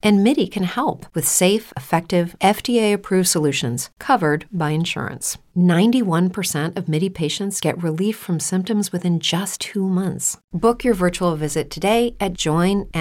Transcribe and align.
And 0.00 0.22
MIDI 0.22 0.46
can 0.46 0.62
help 0.62 1.06
with 1.12 1.26
safe, 1.26 1.72
effective, 1.76 2.36
FDA 2.40 2.92
approved 2.92 3.26
solutions 3.28 3.90
covered 3.98 4.46
by 4.52 4.70
insurance. 4.70 5.38
91% 5.56 6.76
of 6.76 6.88
MIDI 6.88 7.08
patients 7.08 7.60
get 7.60 7.82
relief 7.82 8.16
from 8.16 8.38
symptoms 8.38 8.92
within 8.92 9.18
just 9.18 9.60
two 9.60 9.88
months. 9.88 10.38
Book 10.52 10.84
your 10.84 10.94
virtual 10.94 11.34
visit 11.34 11.68
today 11.68 12.14
at 12.20 12.34
joinmidi.com. 12.34 12.94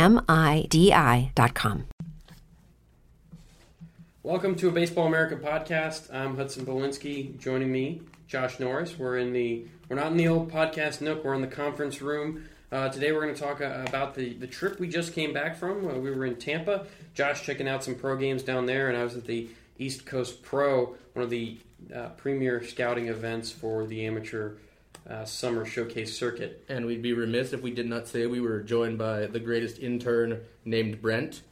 Welcome 4.24 4.56
to 4.56 4.68
a 4.68 4.72
Baseball 4.72 5.06
America 5.06 5.36
podcast. 5.36 6.12
I'm 6.14 6.36
Hudson 6.36 6.66
Belinsky. 6.66 7.38
Joining 7.38 7.72
me, 7.72 8.02
Josh 8.28 8.60
Norris. 8.60 8.98
We're 8.98 9.20
in 9.20 9.32
the 9.34 9.68
we're 9.88 9.96
not 9.96 10.12
in 10.12 10.18
the 10.18 10.28
old 10.28 10.52
podcast 10.52 11.00
nook. 11.00 11.24
We're 11.24 11.36
in 11.36 11.42
the 11.42 11.48
conference 11.48 12.02
room. 12.02 12.50
Uh, 12.70 12.90
today 12.90 13.14
we're 13.14 13.22
going 13.22 13.34
to 13.34 13.42
talk 13.42 13.62
uh, 13.62 13.86
about 13.88 14.14
the, 14.14 14.34
the 14.34 14.48
trip 14.48 14.78
we 14.78 14.90
just 14.90 15.14
came 15.14 15.32
back 15.32 15.56
from. 15.56 15.88
Uh, 15.88 15.94
we 15.94 16.12
were 16.12 16.26
in 16.26 16.36
Tampa. 16.36 16.86
Josh 17.14 17.44
checking 17.44 17.66
out 17.66 17.82
some 17.82 17.96
pro 17.96 18.18
games 18.18 18.44
down 18.44 18.66
there, 18.66 18.90
and 18.90 18.98
I 18.98 19.06
was 19.06 19.16
at 19.16 19.24
the 19.24 19.48
East 19.80 20.06
Coast 20.06 20.44
Pro, 20.44 20.98
one 21.14 21.24
of 21.24 21.30
the 21.30 21.58
uh, 21.96 22.10
premier 22.18 22.62
scouting 22.62 23.08
events 23.08 23.52
for 23.52 23.86
the 23.86 24.06
amateur 24.06 24.56
uh, 25.10 25.24
summer 25.24 25.66
showcase 25.66 26.18
circuit. 26.18 26.66
And 26.68 26.86
we'd 26.86 27.02
be 27.02 27.14
remiss 27.14 27.54
if 27.54 27.62
we 27.62 27.72
did 27.72 27.88
not 27.88 28.06
say 28.06 28.26
we 28.26 28.42
were 28.42 28.60
joined 28.60 28.98
by 28.98 29.28
the 29.28 29.40
greatest 29.40 29.80
intern 29.80 30.42
named 30.66 31.02
Brent, 31.02 31.44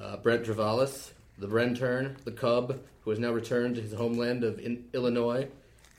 uh, 0.00 0.16
Brent 0.16 0.44
Travalis, 0.44 1.12
the 1.38 1.46
Brentern, 1.46 2.16
the 2.24 2.32
Cub, 2.32 2.80
who 3.02 3.10
has 3.10 3.20
now 3.20 3.30
returned 3.30 3.76
to 3.76 3.82
his 3.82 3.92
homeland 3.92 4.42
of 4.42 4.58
in- 4.58 4.84
Illinois. 4.92 5.46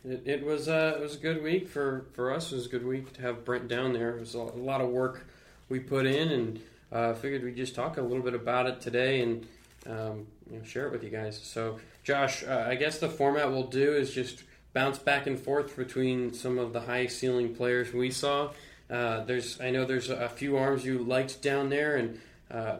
It, 0.05 0.23
it 0.25 0.45
was 0.45 0.67
uh, 0.67 0.93
it 0.97 1.01
was 1.01 1.15
a 1.15 1.19
good 1.19 1.43
week 1.43 1.67
for, 1.67 2.05
for 2.13 2.33
us. 2.33 2.51
It 2.51 2.55
was 2.55 2.65
a 2.65 2.69
good 2.69 2.85
week 2.85 3.13
to 3.13 3.21
have 3.21 3.45
Brent 3.45 3.67
down 3.67 3.93
there. 3.93 4.17
It 4.17 4.19
was 4.19 4.35
a, 4.35 4.39
lot 4.39 4.81
of 4.81 4.89
work 4.89 5.27
we 5.69 5.79
put 5.79 6.05
in, 6.05 6.31
and 6.31 6.59
uh, 6.91 7.13
figured 7.13 7.43
we'd 7.43 7.55
just 7.55 7.75
talk 7.75 7.97
a 7.97 8.01
little 8.01 8.23
bit 8.23 8.33
about 8.33 8.67
it 8.67 8.81
today 8.81 9.21
and 9.21 9.45
um, 9.87 10.27
you 10.49 10.57
know, 10.57 10.63
share 10.63 10.87
it 10.87 10.91
with 10.91 11.03
you 11.03 11.09
guys. 11.09 11.39
So, 11.41 11.79
Josh, 12.03 12.43
uh, 12.43 12.65
I 12.67 12.75
guess 12.75 12.99
the 12.99 13.09
format 13.09 13.51
we'll 13.51 13.67
do 13.67 13.93
is 13.93 14.13
just 14.13 14.43
bounce 14.73 14.99
back 14.99 15.27
and 15.27 15.39
forth 15.39 15.75
between 15.75 16.33
some 16.33 16.57
of 16.57 16.73
the 16.73 16.81
high 16.81 17.07
ceiling 17.07 17.55
players 17.55 17.93
we 17.93 18.11
saw. 18.11 18.51
Uh, 18.89 19.23
there's 19.25 19.59
I 19.59 19.71
know 19.71 19.85
there's 19.85 20.09
a 20.09 20.29
few 20.29 20.57
arms 20.57 20.85
you 20.85 20.99
liked 20.99 21.41
down 21.41 21.69
there, 21.69 21.97
and 21.97 22.19
uh, 22.49 22.77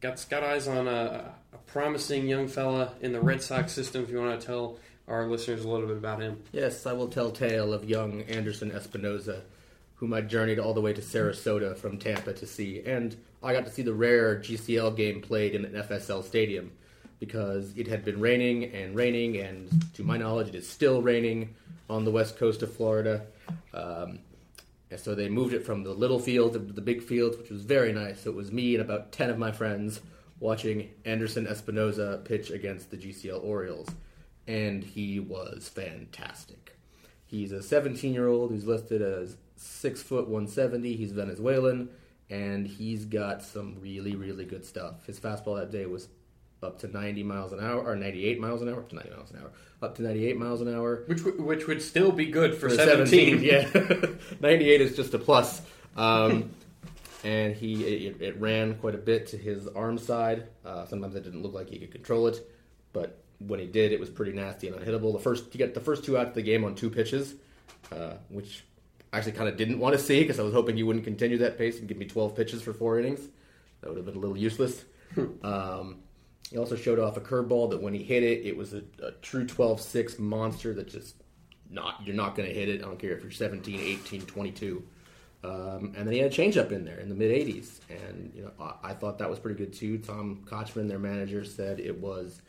got 0.00 0.24
got 0.30 0.42
eyes 0.42 0.68
on 0.68 0.88
a, 0.88 1.32
a 1.52 1.58
promising 1.66 2.26
young 2.26 2.48
fella 2.48 2.92
in 3.00 3.12
the 3.12 3.20
Red 3.20 3.42
Sox 3.42 3.72
system. 3.72 4.04
If 4.04 4.10
you 4.10 4.20
want 4.20 4.40
to 4.40 4.46
tell 4.46 4.78
our 5.08 5.26
listeners 5.26 5.64
a 5.64 5.68
little 5.68 5.86
bit 5.86 5.96
about 5.96 6.20
him. 6.20 6.42
Yes, 6.52 6.86
I 6.86 6.92
will 6.92 7.08
tell 7.08 7.30
tale 7.30 7.72
of 7.72 7.84
young 7.84 8.22
Anderson 8.22 8.70
Espinoza, 8.70 9.42
whom 9.96 10.14
I 10.14 10.20
journeyed 10.20 10.58
all 10.58 10.74
the 10.74 10.80
way 10.80 10.92
to 10.92 11.00
Sarasota 11.00 11.76
from 11.76 11.98
Tampa 11.98 12.32
to 12.32 12.46
see, 12.46 12.82
and 12.84 13.16
I 13.42 13.52
got 13.52 13.66
to 13.66 13.70
see 13.70 13.82
the 13.82 13.92
rare 13.92 14.36
GCL 14.36 14.96
game 14.96 15.20
played 15.20 15.54
in 15.54 15.64
an 15.64 15.72
FSL 15.72 16.24
stadium 16.24 16.72
because 17.20 17.76
it 17.76 17.86
had 17.86 18.04
been 18.04 18.20
raining 18.20 18.64
and 18.74 18.94
raining, 18.94 19.36
and 19.36 19.70
to 19.94 20.02
my 20.02 20.16
knowledge, 20.16 20.48
it 20.48 20.54
is 20.54 20.68
still 20.68 21.02
raining 21.02 21.54
on 21.88 22.04
the 22.04 22.10
west 22.10 22.38
coast 22.38 22.62
of 22.62 22.74
Florida. 22.74 23.22
Um, 23.72 24.18
and 24.90 25.00
so 25.00 25.14
they 25.14 25.28
moved 25.28 25.54
it 25.54 25.64
from 25.64 25.82
the 25.82 25.92
little 25.92 26.18
field 26.18 26.54
to 26.54 26.58
the 26.58 26.80
big 26.80 27.02
field, 27.02 27.38
which 27.38 27.50
was 27.50 27.62
very 27.62 27.92
nice. 27.92 28.22
So 28.22 28.30
it 28.30 28.36
was 28.36 28.52
me 28.52 28.74
and 28.74 28.82
about 28.82 29.12
10 29.12 29.30
of 29.30 29.38
my 29.38 29.52
friends 29.52 30.00
watching 30.40 30.90
Anderson 31.04 31.46
Espinoza 31.46 32.24
pitch 32.24 32.50
against 32.50 32.90
the 32.90 32.96
GCL 32.96 33.42
Orioles 33.44 33.88
and 34.46 34.84
he 34.84 35.20
was 35.20 35.68
fantastic. 35.68 36.76
He's 37.26 37.52
a 37.52 37.62
17 37.62 38.12
year 38.12 38.28
old 38.28 38.50
who's 38.50 38.66
listed 38.66 39.02
as 39.02 39.36
six 39.56 40.02
foot 40.02 40.28
170. 40.28 40.96
He's 40.96 41.12
Venezuelan, 41.12 41.88
and 42.30 42.66
he's 42.66 43.04
got 43.04 43.42
some 43.42 43.76
really 43.80 44.14
really 44.14 44.44
good 44.44 44.64
stuff. 44.64 45.06
His 45.06 45.18
fastball 45.18 45.58
that 45.58 45.70
day 45.70 45.86
was 45.86 46.08
up 46.62 46.78
to 46.80 46.88
90 46.88 47.22
miles 47.22 47.52
an 47.52 47.60
hour 47.60 47.82
or 47.82 47.94
98 47.94 48.40
miles 48.40 48.62
an 48.62 48.68
hour, 48.68 48.78
up 48.78 48.88
to 48.88 48.94
90 48.94 49.10
miles 49.10 49.30
an 49.30 49.40
hour, 49.40 49.50
up 49.82 49.94
to 49.96 50.02
98 50.02 50.38
miles 50.38 50.60
an 50.60 50.74
hour, 50.74 51.02
which 51.06 51.24
w- 51.24 51.42
which 51.42 51.66
would 51.66 51.82
still 51.82 52.10
be 52.12 52.26
good 52.26 52.54
for, 52.54 52.70
for 52.70 52.76
17. 52.76 53.40
17. 53.40 53.42
Yeah, 53.42 54.10
98 54.40 54.80
is 54.80 54.96
just 54.96 55.14
a 55.14 55.18
plus. 55.18 55.60
Um, 55.96 56.50
and 57.22 57.54
he 57.54 57.84
it, 57.84 58.20
it, 58.20 58.40
ran 58.40 58.74
quite 58.74 58.94
a 58.94 58.98
bit 58.98 59.28
to 59.28 59.38
his 59.38 59.66
arm 59.68 59.98
side. 59.98 60.48
Uh, 60.64 60.86
sometimes 60.86 61.14
it 61.14 61.24
didn't 61.24 61.42
look 61.42 61.54
like 61.54 61.70
he 61.70 61.78
could 61.78 61.90
control 61.90 62.26
it, 62.26 62.46
but 62.92 63.23
when 63.46 63.60
he 63.60 63.66
did, 63.66 63.92
it 63.92 64.00
was 64.00 64.10
pretty 64.10 64.32
nasty 64.32 64.68
and 64.68 64.76
unhittable. 64.76 65.12
The 65.12 65.18
first 65.18 65.52
he 65.52 65.58
got 65.58 65.74
the 65.74 65.80
first 65.80 66.04
two 66.04 66.16
outs 66.16 66.28
of 66.28 66.34
the 66.34 66.42
game 66.42 66.64
on 66.64 66.74
two 66.74 66.90
pitches, 66.90 67.34
uh, 67.92 68.14
which 68.28 68.64
I 69.12 69.18
actually 69.18 69.32
kind 69.32 69.48
of 69.48 69.56
didn't 69.56 69.78
want 69.78 69.96
to 69.96 70.02
see 70.02 70.20
because 70.20 70.40
I 70.40 70.42
was 70.42 70.52
hoping 70.52 70.76
he 70.76 70.82
wouldn't 70.82 71.04
continue 71.04 71.38
that 71.38 71.56
pace 71.56 71.78
and 71.78 71.86
give 71.86 71.96
me 71.96 72.06
12 72.06 72.34
pitches 72.34 72.62
for 72.62 72.72
four 72.72 72.98
innings. 72.98 73.20
That 73.80 73.88
would 73.88 73.96
have 73.96 74.06
been 74.06 74.16
a 74.16 74.18
little 74.18 74.36
useless. 74.36 74.84
um, 75.42 76.00
he 76.50 76.58
also 76.58 76.76
showed 76.76 76.98
off 76.98 77.16
a 77.16 77.20
curveball 77.20 77.70
that 77.70 77.80
when 77.80 77.94
he 77.94 78.02
hit 78.02 78.22
it, 78.22 78.46
it 78.46 78.56
was 78.56 78.74
a, 78.74 78.82
a 79.02 79.12
true 79.22 79.46
12-6 79.46 80.18
monster 80.18 80.74
that 80.74 80.88
just 80.88 81.16
not 81.70 82.00
you're 82.04 82.14
not 82.14 82.34
going 82.34 82.48
to 82.48 82.54
hit 82.54 82.68
it. 82.68 82.82
I 82.82 82.86
don't 82.86 82.98
care 82.98 83.12
if 83.12 83.22
you're 83.22 83.30
17, 83.30 83.78
18, 83.78 84.22
22. 84.22 84.82
Um, 85.42 85.92
and 85.96 86.06
then 86.06 86.12
he 86.12 86.18
had 86.18 86.32
a 86.32 86.34
changeup 86.34 86.72
in 86.72 86.84
there 86.84 86.98
in 86.98 87.08
the 87.10 87.14
mid 87.14 87.30
80s, 87.30 87.80
and 87.90 88.32
you 88.34 88.42
know 88.42 88.52
I, 88.58 88.90
I, 88.90 88.94
thought 88.94 89.18
that 89.18 89.28
was 89.28 89.38
pretty 89.38 89.58
good 89.58 89.74
too. 89.74 89.98
Tom 89.98 90.42
Kotchman, 90.46 90.88
their 90.88 90.98
manager, 90.98 91.44
said 91.44 91.80
it 91.80 92.00
was 92.00 92.40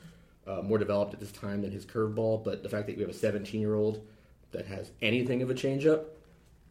uh, 0.47 0.61
more 0.61 0.77
developed 0.77 1.13
at 1.13 1.19
this 1.19 1.31
time 1.31 1.61
than 1.61 1.71
his 1.71 1.85
curveball. 1.85 2.43
But 2.43 2.63
the 2.63 2.69
fact 2.69 2.87
that 2.87 2.95
we 2.95 3.01
have 3.01 3.11
a 3.11 3.13
17 3.13 3.59
year 3.59 3.75
old 3.75 4.05
that 4.51 4.65
has 4.67 4.91
anything 5.01 5.41
of 5.41 5.49
a 5.49 5.53
changeup 5.53 6.05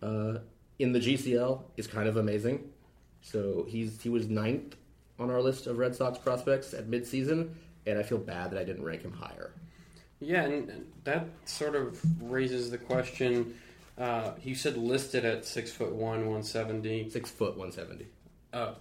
uh, 0.03 0.39
in 0.79 0.93
the 0.93 1.01
GCL 1.01 1.63
is 1.77 1.87
kind 1.87 2.09
of 2.09 2.17
amazing. 2.17 2.71
So 3.23 3.65
he's 3.69 4.01
he 4.03 4.09
was 4.09 4.29
ninth 4.29 4.77
on 5.19 5.31
our 5.31 5.41
list 5.41 5.67
of 5.67 5.79
Red 5.79 5.95
Sox 5.95 6.19
prospects 6.19 6.75
at 6.75 6.91
midseason, 6.91 7.51
and 7.87 7.99
I 7.99 8.03
feel 8.03 8.19
bad 8.19 8.51
that 8.51 8.61
I 8.61 8.65
didn't 8.65 8.85
rank 8.85 9.03
him 9.03 9.13
higher. 9.13 9.53
Yeah, 10.21 10.43
and 10.45 10.87
that 11.05 11.27
sort 11.45 11.75
of 11.75 12.01
raises 12.23 12.71
the 12.71 12.79
question. 12.79 13.59
Uh, 13.97 14.33
you 14.43 14.55
said 14.55 14.77
listed 14.77 15.25
at 15.25 15.45
six 15.45 15.71
foot 15.71 15.93
one, 15.93 16.31
one 16.31 16.43
seventy. 16.43 17.09
Six 17.11 17.31
foot 17.31 17.57
one 17.57 17.73
seventy. 17.73 18.07
Oh, 18.53 18.75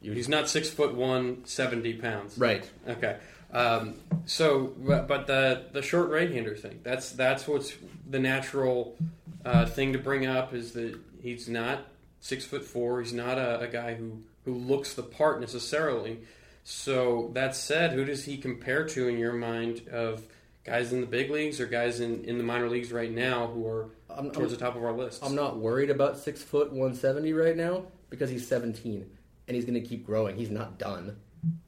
he's 0.00 0.28
not 0.28 0.48
six 0.48 0.70
foot 0.70 0.94
one, 0.94 1.44
70 1.44 1.94
pounds. 1.94 2.38
Right. 2.38 2.68
Okay. 2.88 3.16
Um, 3.52 3.94
so, 4.26 4.72
but 4.78 5.26
the 5.26 5.64
the 5.72 5.82
short 5.82 6.08
right 6.08 6.30
hander 6.30 6.54
thing 6.54 6.80
that's 6.84 7.10
that's 7.10 7.48
what's 7.48 7.74
the 8.08 8.20
natural 8.20 8.96
uh, 9.44 9.66
thing 9.66 9.92
to 9.92 9.98
bring 9.98 10.24
up 10.24 10.54
is 10.54 10.72
that 10.72 10.96
he's 11.20 11.48
not 11.48 11.80
six 12.20 12.44
foot 12.44 12.64
four. 12.64 13.00
He's 13.00 13.12
not 13.12 13.38
a, 13.38 13.60
a, 13.60 13.66
guy 13.66 13.94
who 13.94 14.22
who 14.44 14.54
looks 14.54 14.94
the 14.94 15.02
part 15.02 15.40
necessarily. 15.40 16.20
So 16.62 17.30
that 17.34 17.56
said, 17.56 17.92
who 17.92 18.04
does 18.04 18.24
he 18.24 18.36
compare 18.36 18.84
to 18.84 19.08
in 19.08 19.18
your 19.18 19.32
mind 19.32 19.88
of 19.88 20.22
guys 20.62 20.92
in 20.92 21.00
the 21.00 21.06
big 21.06 21.30
leagues 21.30 21.60
or 21.60 21.66
guys 21.66 21.98
in, 21.98 22.22
in 22.24 22.38
the 22.38 22.44
minor 22.44 22.68
leagues 22.68 22.92
right 22.92 23.10
now 23.10 23.48
who 23.48 23.66
are 23.66 23.88
I'm, 24.08 24.30
towards 24.30 24.52
I'm, 24.52 24.58
the 24.58 24.64
top 24.64 24.76
of 24.76 24.84
our 24.84 24.92
list? 24.92 25.24
I'm 25.24 25.34
not 25.34 25.56
worried 25.56 25.90
about 25.90 26.18
six 26.18 26.40
foot 26.40 26.72
one 26.72 26.94
seventy 26.94 27.32
right 27.32 27.56
now 27.56 27.86
because 28.10 28.30
he's 28.30 28.46
17 28.46 29.10
and 29.50 29.56
he's 29.56 29.64
going 29.64 29.74
to 29.74 29.80
keep 29.80 30.06
growing. 30.06 30.36
He's 30.36 30.48
not 30.48 30.78
done. 30.78 31.16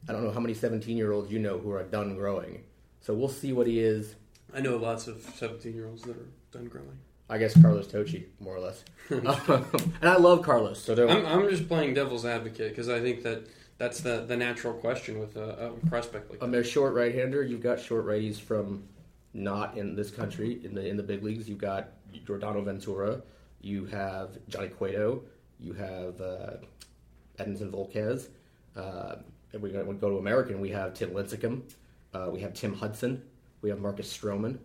I 0.08 0.12
don't 0.12 0.22
know 0.22 0.30
how 0.30 0.38
many 0.38 0.54
17 0.54 0.96
year 0.96 1.10
olds 1.10 1.32
you 1.32 1.40
know 1.40 1.58
who 1.58 1.72
are 1.72 1.82
done 1.82 2.14
growing. 2.14 2.62
So 3.00 3.12
we'll 3.12 3.28
see 3.28 3.52
what 3.52 3.66
he 3.66 3.80
is. 3.80 4.14
I 4.54 4.60
know 4.60 4.76
lots 4.76 5.08
of 5.08 5.20
17 5.34 5.74
year 5.74 5.88
olds 5.88 6.02
that 6.02 6.16
are 6.16 6.28
done 6.52 6.66
growing. 6.66 6.96
I 7.28 7.38
guess 7.38 7.60
Carlos 7.60 7.88
Tocci, 7.88 8.26
more 8.38 8.54
or 8.54 8.60
less. 8.60 8.84
and 9.10 9.26
I 10.08 10.14
love 10.14 10.42
Carlos. 10.42 10.80
So 10.80 10.94
don't. 10.94 11.10
I'm, 11.10 11.26
I'm 11.26 11.50
just 11.50 11.66
playing 11.66 11.94
devil's 11.94 12.24
advocate 12.24 12.70
because 12.70 12.88
I 12.88 13.00
think 13.00 13.24
that 13.24 13.48
that's 13.78 14.00
the, 14.00 14.26
the 14.28 14.36
natural 14.36 14.74
question 14.74 15.18
with 15.18 15.36
a, 15.36 15.72
a 15.72 15.86
prospect 15.88 16.30
like 16.30 16.38
that. 16.38 16.44
Um, 16.44 16.52
there's 16.52 16.68
short 16.68 16.94
right 16.94 17.12
hander. 17.12 17.42
You've 17.42 17.62
got 17.62 17.80
short 17.80 18.06
righties 18.06 18.38
from 18.38 18.84
not 19.34 19.76
in 19.76 19.96
this 19.96 20.12
country 20.12 20.60
in 20.62 20.72
the 20.72 20.86
in 20.86 20.96
the 20.96 21.02
big 21.02 21.24
leagues. 21.24 21.48
You've 21.48 21.58
got 21.58 21.88
Yordano 22.14 22.64
Ventura. 22.64 23.22
You 23.60 23.86
have 23.86 24.38
Johnny 24.46 24.68
Cueto. 24.68 25.24
You 25.58 25.72
have 25.72 26.20
uh, 26.20 26.56
Edinson 27.38 27.70
Volquez. 27.70 28.28
Uh, 28.76 29.16
we 29.60 29.70
go, 29.70 29.84
we 29.84 29.94
go 29.96 30.10
to 30.10 30.18
American, 30.18 30.60
we 30.60 30.70
have 30.70 30.94
Tim 30.94 31.10
Lincecum, 31.10 31.62
uh, 32.14 32.28
we 32.32 32.40
have 32.40 32.54
Tim 32.54 32.74
Hudson, 32.74 33.22
we 33.60 33.70
have 33.70 33.80
Marcus 33.80 34.16
Stroman. 34.16 34.58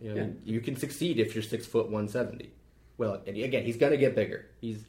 You, 0.00 0.14
know, 0.14 0.22
yeah. 0.22 0.28
you 0.44 0.60
can 0.60 0.76
succeed 0.76 1.18
if 1.18 1.34
you're 1.34 1.42
six 1.42 1.66
foot 1.66 1.88
one 1.90 2.08
seventy. 2.08 2.52
Well, 2.98 3.22
again, 3.26 3.64
he's 3.64 3.76
going 3.76 3.92
to 3.92 3.98
get 3.98 4.16
bigger. 4.16 4.46
He's, 4.60 4.84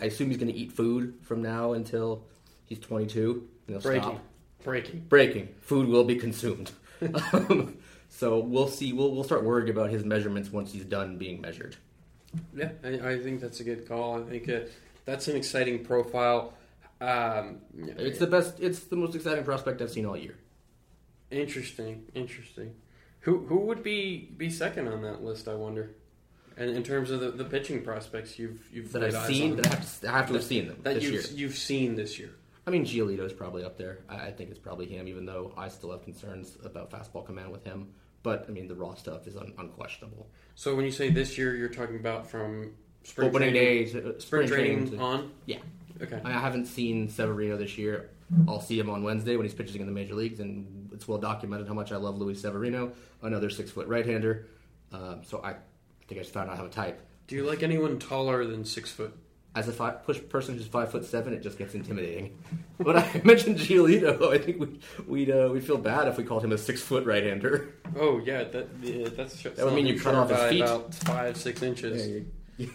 I 0.00 0.06
assume 0.06 0.28
he's 0.28 0.36
going 0.36 0.52
to 0.52 0.58
eat 0.58 0.72
food 0.72 1.14
from 1.22 1.40
now 1.40 1.72
until 1.72 2.24
he's 2.66 2.78
22. 2.78 3.48
And 3.68 3.82
Breaking. 3.82 4.02
Stop. 4.02 4.22
Breaking. 4.62 5.00
Breaking. 5.08 5.48
Food 5.62 5.88
will 5.88 6.04
be 6.04 6.16
consumed. 6.16 6.70
um, 7.32 7.78
so 8.10 8.38
we'll 8.38 8.68
see. 8.68 8.92
We'll 8.92 9.12
we'll 9.14 9.24
start 9.24 9.44
worrying 9.44 9.70
about 9.70 9.90
his 9.90 10.04
measurements 10.04 10.52
once 10.52 10.72
he's 10.72 10.84
done 10.84 11.16
being 11.16 11.40
measured. 11.40 11.76
Yeah, 12.54 12.70
I, 12.84 12.88
I 12.88 13.18
think 13.18 13.40
that's 13.40 13.60
a 13.60 13.64
good 13.64 13.88
call. 13.88 14.22
I 14.22 14.28
think 14.28 14.48
uh, 14.48 14.60
that's 15.08 15.26
an 15.28 15.36
exciting 15.42 15.76
profile 15.90 16.42
Um, 17.00 17.46
It's 18.08 18.18
the 18.18 18.26
best. 18.36 18.50
It's 18.66 18.80
the 18.92 18.96
most 19.04 19.14
exciting 19.18 19.44
prospect 19.50 19.76
I've 19.82 19.90
seen 19.98 20.06
all 20.10 20.16
year. 20.26 20.36
interesting, 21.30 22.04
interesting. 22.14 22.74
Who 23.20 23.32
who 23.46 23.58
would 23.68 23.82
be 23.82 24.32
be 24.36 24.48
second 24.50 24.88
on 24.88 25.02
that 25.02 25.22
list? 25.22 25.48
I 25.48 25.54
wonder. 25.54 25.84
And 26.56 26.70
in 26.70 26.82
terms 26.82 27.10
of 27.12 27.20
the, 27.20 27.30
the 27.30 27.44
pitching 27.44 27.82
prospects 27.82 28.38
you've 28.38 28.60
you've 28.72 28.90
That 28.92 29.04
I've 29.04 29.26
seen. 29.26 29.52
on, 29.52 29.56
That 29.58 29.66
I 29.66 29.70
have 29.76 30.00
to, 30.00 30.08
I 30.08 30.12
have 30.18 30.26
to 30.28 30.34
have 30.34 30.44
seen 30.44 30.66
them 30.68 30.78
that 30.82 30.94
this 30.94 31.04
you've 31.04 31.12
year. 31.12 31.22
you've 31.40 31.56
seen 31.56 31.94
this 31.94 32.18
year. 32.18 32.30
I 32.66 32.70
mean, 32.70 32.84
Giolito 32.84 33.24
is 33.24 33.32
probably 33.32 33.64
up 33.64 33.78
there. 33.78 34.00
I, 34.08 34.16
I 34.28 34.32
think 34.32 34.50
it's 34.50 34.58
probably 34.58 34.86
him, 34.86 35.08
even 35.08 35.24
though 35.24 35.52
I 35.56 35.68
still 35.68 35.90
have 35.92 36.02
concerns 36.04 36.56
about 36.64 36.90
fastball 36.90 37.24
command 37.24 37.50
with 37.52 37.64
him. 37.64 37.88
But 38.22 38.38
I 38.48 38.50
mean, 38.50 38.66
the 38.66 38.74
raw 38.74 38.94
stuff 38.94 39.26
is 39.28 39.36
un- 39.36 39.54
unquestionable. 39.58 40.26
So 40.56 40.74
when 40.76 40.84
you 40.84 40.90
say 40.90 41.10
this 41.10 41.38
year, 41.38 41.54
you're 41.56 41.68
talking 41.80 41.96
about 41.96 42.28
from 42.28 42.72
spring 43.04 43.28
Opening 43.28 43.50
training, 43.52 43.84
day, 43.84 43.92
to, 43.92 44.16
uh, 44.16 44.18
spring, 44.20 44.48
training, 44.48 44.90
to- 44.90 44.98
on. 44.98 45.30
Yeah. 45.46 45.58
Okay. 46.00 46.20
I 46.24 46.32
haven't 46.32 46.66
seen 46.66 47.08
Severino 47.08 47.56
this 47.56 47.76
year. 47.78 48.10
I'll 48.46 48.60
see 48.60 48.78
him 48.78 48.90
on 48.90 49.02
Wednesday 49.02 49.36
when 49.36 49.46
he's 49.46 49.54
pitching 49.54 49.80
in 49.80 49.86
the 49.86 49.92
major 49.92 50.14
leagues, 50.14 50.38
and 50.38 50.90
it's 50.92 51.08
well 51.08 51.16
documented 51.18 51.66
how 51.66 51.72
much 51.74 51.92
I 51.92 51.96
love 51.96 52.18
Luis 52.18 52.40
Severino, 52.42 52.92
another 53.22 53.48
six 53.48 53.70
foot 53.70 53.88
right 53.88 54.04
hander. 54.04 54.46
Um, 54.92 55.22
so 55.24 55.40
I 55.42 55.54
think 56.06 56.20
I 56.20 56.22
just 56.22 56.32
found 56.32 56.50
out 56.50 56.54
I 56.54 56.56
have 56.56 56.66
a 56.66 56.70
type. 56.70 57.00
Do 57.26 57.36
you 57.36 57.44
like 57.46 57.62
anyone 57.62 57.98
taller 57.98 58.44
than 58.44 58.64
six 58.64 58.90
foot? 58.90 59.16
As 59.54 59.66
a 59.66 59.72
five, 59.72 60.04
push 60.04 60.20
person 60.28 60.54
who's 60.56 60.66
five 60.66 60.90
foot 60.90 61.04
seven, 61.06 61.32
it 61.32 61.42
just 61.42 61.58
gets 61.58 61.74
intimidating. 61.74 62.38
But 62.78 62.96
I 62.96 63.20
mentioned 63.24 63.56
Giolito. 63.58 64.32
I 64.32 64.38
think 64.38 64.60
we'd 64.60 64.78
we'd, 65.08 65.30
uh, 65.32 65.48
we'd 65.52 65.64
feel 65.64 65.78
bad 65.78 66.06
if 66.06 66.16
we 66.16 66.22
called 66.22 66.44
him 66.44 66.52
a 66.52 66.58
six 66.58 66.80
foot 66.80 67.04
right 67.06 67.24
hander. 67.24 67.74
Oh 67.98 68.20
yeah, 68.24 68.44
that 68.44 68.68
yeah, 68.82 69.08
that's 69.08 69.42
That 69.42 69.64
would 69.64 69.74
mean 69.74 69.86
you 69.86 69.98
cut 69.98 70.14
off 70.14 70.30
his 70.30 70.48
feet. 70.50 70.60
about 70.62 70.94
five 70.94 71.36
six 71.36 71.60
inches. 71.62 72.06
you, 72.06 72.26
you 72.64 72.70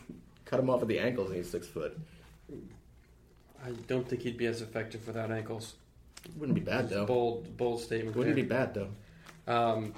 cut 0.46 0.60
him 0.60 0.70
off 0.70 0.82
at 0.82 0.88
the 0.88 1.00
ankles, 1.00 1.30
and 1.30 1.38
he's 1.38 1.50
six 1.50 1.68
foot. 1.68 1.98
I 3.64 3.72
don't 3.88 4.08
think 4.08 4.22
he'd 4.24 4.38
be 4.38 4.48
as 4.48 4.62
effective 4.62 5.06
without 5.08 5.32
ankles. 5.32 5.76
Wouldn't 6.38 6.56
be 6.56 6.62
bad 6.62 6.86
a 6.86 6.88
though. 6.88 7.06
bold 7.06 7.58
bold 7.58 7.82
statement. 7.82 8.16
Wouldn't 8.16 8.36
there. 8.36 8.44
be 8.44 8.50
bad 8.50 8.74
though. 8.74 8.90
Um, 9.46 9.94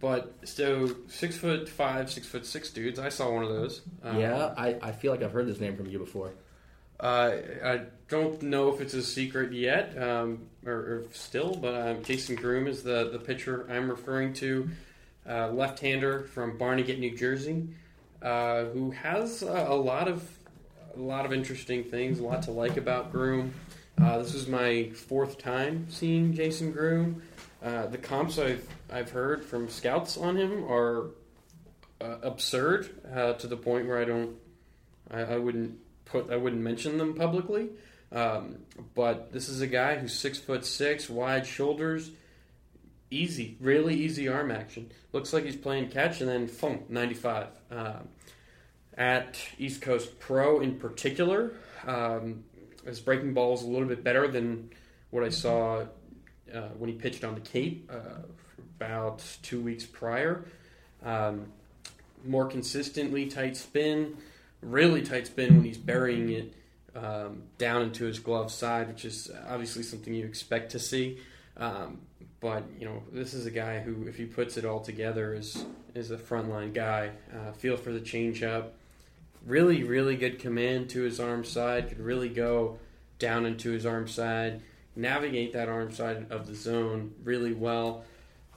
but 0.00 0.34
so 0.44 0.94
six 1.08 1.36
foot 1.36 1.68
five, 1.68 2.10
six 2.10 2.26
foot 2.26 2.46
six 2.46 2.70
dudes. 2.70 2.98
I 2.98 3.08
saw 3.08 3.32
one 3.32 3.42
of 3.42 3.48
those. 3.48 3.82
Um, 4.02 4.20
yeah, 4.20 4.54
I, 4.56 4.76
I 4.82 4.92
feel 4.92 5.12
like 5.12 5.22
I've 5.22 5.32
heard 5.32 5.46
this 5.46 5.60
name 5.60 5.76
from 5.76 5.86
you 5.86 5.98
before. 5.98 6.32
Uh, 6.98 7.36
I 7.62 7.80
don't 8.08 8.40
know 8.42 8.72
if 8.72 8.80
it's 8.80 8.94
a 8.94 9.02
secret 9.02 9.52
yet, 9.52 10.00
um, 10.02 10.46
or, 10.64 10.72
or 10.72 11.04
still, 11.12 11.54
but 11.54 11.74
um, 11.74 12.02
Jason 12.02 12.36
Groome 12.36 12.66
is 12.66 12.82
the, 12.82 13.10
the 13.10 13.18
pitcher 13.18 13.66
I'm 13.70 13.90
referring 13.90 14.32
to, 14.34 14.70
uh, 15.28 15.48
left-hander 15.48 16.22
from 16.22 16.56
Barnegat, 16.56 16.98
New 16.98 17.14
Jersey, 17.14 17.68
uh, 18.22 18.64
who 18.66 18.90
has 18.90 19.42
a, 19.42 19.66
a 19.68 19.74
lot 19.74 20.08
of 20.08 20.28
a 20.96 21.00
lot 21.00 21.26
of 21.26 21.32
interesting 21.32 21.84
things, 21.84 22.18
a 22.18 22.22
lot 22.22 22.42
to 22.42 22.50
like 22.50 22.76
about 22.76 23.12
Groome. 23.12 23.52
Uh, 24.00 24.18
this 24.18 24.34
is 24.34 24.46
my 24.46 24.90
fourth 24.94 25.38
time 25.38 25.86
seeing 25.90 26.34
Jason 26.34 26.72
Groome. 26.72 27.22
Uh, 27.62 27.86
the 27.86 27.98
comps 27.98 28.38
I've 28.38 28.66
I've 28.90 29.10
heard 29.10 29.44
from 29.44 29.68
scouts 29.68 30.16
on 30.16 30.36
him 30.36 30.64
are 30.64 31.10
uh, 32.00 32.16
absurd 32.22 32.90
uh, 33.14 33.34
to 33.34 33.46
the 33.46 33.56
point 33.56 33.86
where 33.86 33.98
I 33.98 34.04
don't 34.04 34.36
I, 35.10 35.20
I 35.20 35.36
wouldn't 35.38 35.78
put 36.04 36.30
I 36.30 36.36
wouldn't 36.36 36.62
mention 36.62 36.98
them 36.98 37.14
publicly. 37.14 37.70
Um, 38.12 38.58
but 38.94 39.32
this 39.32 39.48
is 39.48 39.60
a 39.60 39.66
guy 39.66 39.96
who's 39.96 40.14
six 40.14 40.38
foot 40.38 40.64
six, 40.64 41.10
wide 41.10 41.46
shoulders, 41.46 42.10
easy, 43.10 43.56
really 43.60 43.94
easy 43.94 44.28
arm 44.28 44.50
action. 44.50 44.90
Looks 45.12 45.32
like 45.32 45.44
he's 45.44 45.56
playing 45.56 45.88
catch, 45.88 46.20
and 46.20 46.28
then 46.28 46.46
boom, 46.46 46.84
ninety 46.88 47.14
five. 47.14 47.48
Um, 47.70 48.08
at 48.96 49.38
East 49.58 49.82
Coast 49.82 50.18
Pro 50.18 50.60
in 50.60 50.76
particular, 50.76 51.52
um, 51.86 52.44
his 52.84 53.00
breaking 53.00 53.34
ball 53.34 53.54
is 53.54 53.62
a 53.62 53.66
little 53.66 53.88
bit 53.88 54.02
better 54.02 54.26
than 54.28 54.70
what 55.10 55.22
I 55.22 55.28
saw 55.28 55.84
uh, 56.54 56.60
when 56.78 56.90
he 56.90 56.96
pitched 56.96 57.24
on 57.24 57.34
the 57.34 57.40
Cape 57.40 57.90
uh, 57.92 58.22
about 58.76 59.22
two 59.42 59.60
weeks 59.60 59.84
prior. 59.84 60.46
Um, 61.04 61.52
more 62.24 62.46
consistently 62.46 63.26
tight 63.26 63.56
spin, 63.56 64.16
really 64.60 65.02
tight 65.02 65.26
spin 65.26 65.56
when 65.56 65.64
he's 65.64 65.78
burying 65.78 66.30
it 66.30 66.54
um, 66.96 67.42
down 67.58 67.82
into 67.82 68.04
his 68.04 68.18
glove 68.18 68.50
side, 68.50 68.88
which 68.88 69.04
is 69.04 69.30
obviously 69.48 69.82
something 69.82 70.14
you 70.14 70.24
expect 70.24 70.72
to 70.72 70.78
see. 70.78 71.18
Um, 71.56 71.98
but 72.40 72.64
you 72.78 72.86
know, 72.86 73.02
this 73.12 73.34
is 73.34 73.46
a 73.46 73.50
guy 73.50 73.80
who, 73.80 74.06
if 74.06 74.16
he 74.16 74.24
puts 74.24 74.56
it 74.56 74.64
all 74.64 74.80
together, 74.80 75.34
is 75.34 75.64
is 75.94 76.10
a 76.10 76.16
frontline 76.16 76.74
guy. 76.74 77.10
Uh, 77.34 77.52
feel 77.52 77.76
for 77.76 77.92
the 77.92 78.00
changeup, 78.00 78.68
really, 79.44 79.82
really 79.82 80.16
good 80.16 80.38
command 80.38 80.90
to 80.90 81.02
his 81.02 81.18
arm 81.20 81.44
side. 81.44 81.88
Could 81.88 82.00
really 82.00 82.28
go 82.28 82.78
down 83.18 83.46
into 83.46 83.70
his 83.70 83.86
arm 83.86 84.08
side, 84.08 84.60
navigate 84.94 85.52
that 85.54 85.68
arm 85.68 85.92
side 85.92 86.26
of 86.30 86.46
the 86.46 86.54
zone 86.54 87.14
really 87.24 87.52
well. 87.52 88.04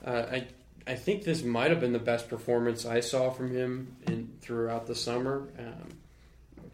Uh, 0.04 0.26
I 0.30 0.46
I 0.86 0.94
think 0.94 1.24
this 1.24 1.42
might 1.42 1.70
have 1.70 1.80
been 1.80 1.92
the 1.92 1.98
best 1.98 2.28
performance 2.28 2.84
I 2.84 3.00
saw 3.00 3.30
from 3.30 3.54
him 3.54 3.96
in 4.06 4.32
throughout 4.40 4.86
the 4.86 4.94
summer. 4.94 5.48
Um, 5.58 5.88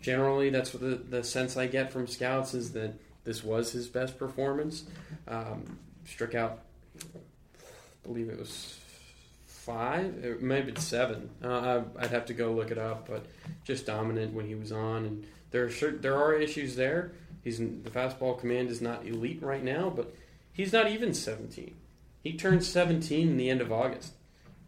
generally, 0.01 0.51
that's 0.51 0.73
what 0.73 0.83
the, 0.83 0.97
the 0.97 1.25
sense 1.25 1.57
I 1.57 1.67
get 1.67 1.93
from 1.93 2.07
scouts 2.07 2.55
is 2.55 2.73
that 2.73 2.95
this 3.25 3.43
was 3.43 3.73
his 3.73 3.89
best 3.89 4.19
performance. 4.19 4.85
Um, 5.27 5.79
struck 6.05 6.35
out, 6.35 6.61
believe 8.07 8.29
it 8.29 8.39
was 8.39 8.79
five, 9.45 10.25
it 10.25 10.43
may 10.43 10.57
have 10.57 10.67
been 10.67 10.77
seven. 10.77 11.29
Uh, 11.43 11.83
I'd 11.99 12.11
have 12.11 12.27
to 12.27 12.35
go 12.35 12.53
look 12.53 12.71
it 12.71 12.79
up, 12.79 13.09
but 13.09 13.27
just 13.65 13.87
dominant 13.87 14.33
when 14.33 14.47
he 14.47 14.55
was 14.55 14.73
on. 14.73 15.05
And 15.05 15.27
there 15.51 15.67
are 15.67 15.91
there 15.91 16.17
are 16.17 16.35
issues 16.35 16.77
there. 16.77 17.13
He's 17.43 17.59
the 17.59 17.91
fastball 17.91 18.39
command 18.39 18.71
is 18.71 18.81
not 18.81 19.07
elite 19.07 19.43
right 19.43 19.63
now, 19.63 19.91
but 19.91 20.15
he's 20.53 20.73
not 20.73 20.91
even 20.91 21.15
17. 21.15 21.75
He 22.23 22.33
turns 22.33 22.67
17 22.67 23.29
in 23.29 23.37
the 23.37 23.51
end 23.51 23.61
of 23.61 23.71
August. 23.71 24.13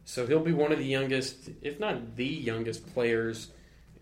So 0.05 0.27
he'll 0.27 0.41
be 0.41 0.53
one 0.53 0.73
of 0.73 0.79
the 0.79 0.87
youngest, 0.87 1.51
if 1.61 1.79
not 1.79 2.17
the 2.17 2.25
youngest 2.25 2.93
players 2.95 3.49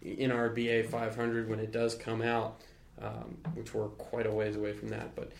in 0.03 0.31
our 0.31 0.49
BA 0.49 0.85
500 0.85 1.49
when 1.49 1.59
it 1.59 1.73
does 1.73 1.95
come 1.95 2.23
out, 2.23 2.61
um, 3.03 3.39
which 3.55 3.75
we're 3.75 3.89
quite 3.89 4.27
a 4.27 4.31
ways 4.31 4.57
away 4.57 4.73
from 4.73 4.91
that. 4.91 5.17
But 5.17 5.33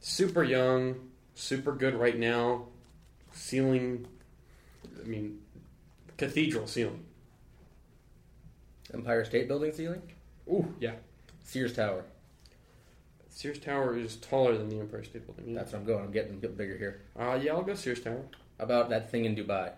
super 0.00 0.44
young, 0.44 0.94
super 1.34 1.72
good 1.72 1.94
right 1.94 2.18
now. 2.18 2.66
Ceiling, 3.32 4.06
I 5.02 5.06
mean, 5.06 5.40
cathedral 6.16 6.66
ceiling. 6.66 7.04
Empire 8.92 9.24
State 9.24 9.48
Building 9.48 9.72
ceiling, 9.72 10.02
Ooh, 10.48 10.74
yeah. 10.80 10.94
Sears 11.44 11.74
Tower. 11.74 12.04
Sears 13.28 13.58
Tower 13.58 13.96
is 13.96 14.16
taller 14.16 14.56
than 14.56 14.68
the 14.68 14.80
Empire 14.80 15.04
State 15.04 15.26
Building. 15.26 15.54
That's 15.54 15.72
where 15.72 15.80
I'm 15.80 15.86
going. 15.86 16.04
I'm 16.04 16.10
getting, 16.10 16.40
getting 16.40 16.56
bigger 16.56 16.76
here. 16.76 17.02
Uh, 17.18 17.38
yeah, 17.40 17.52
I'll 17.52 17.62
go 17.62 17.74
Sears 17.74 18.00
Tower. 18.00 18.24
How 18.58 18.64
about 18.64 18.88
that 18.90 19.10
thing 19.10 19.24
in 19.24 19.36
Dubai 19.36 19.72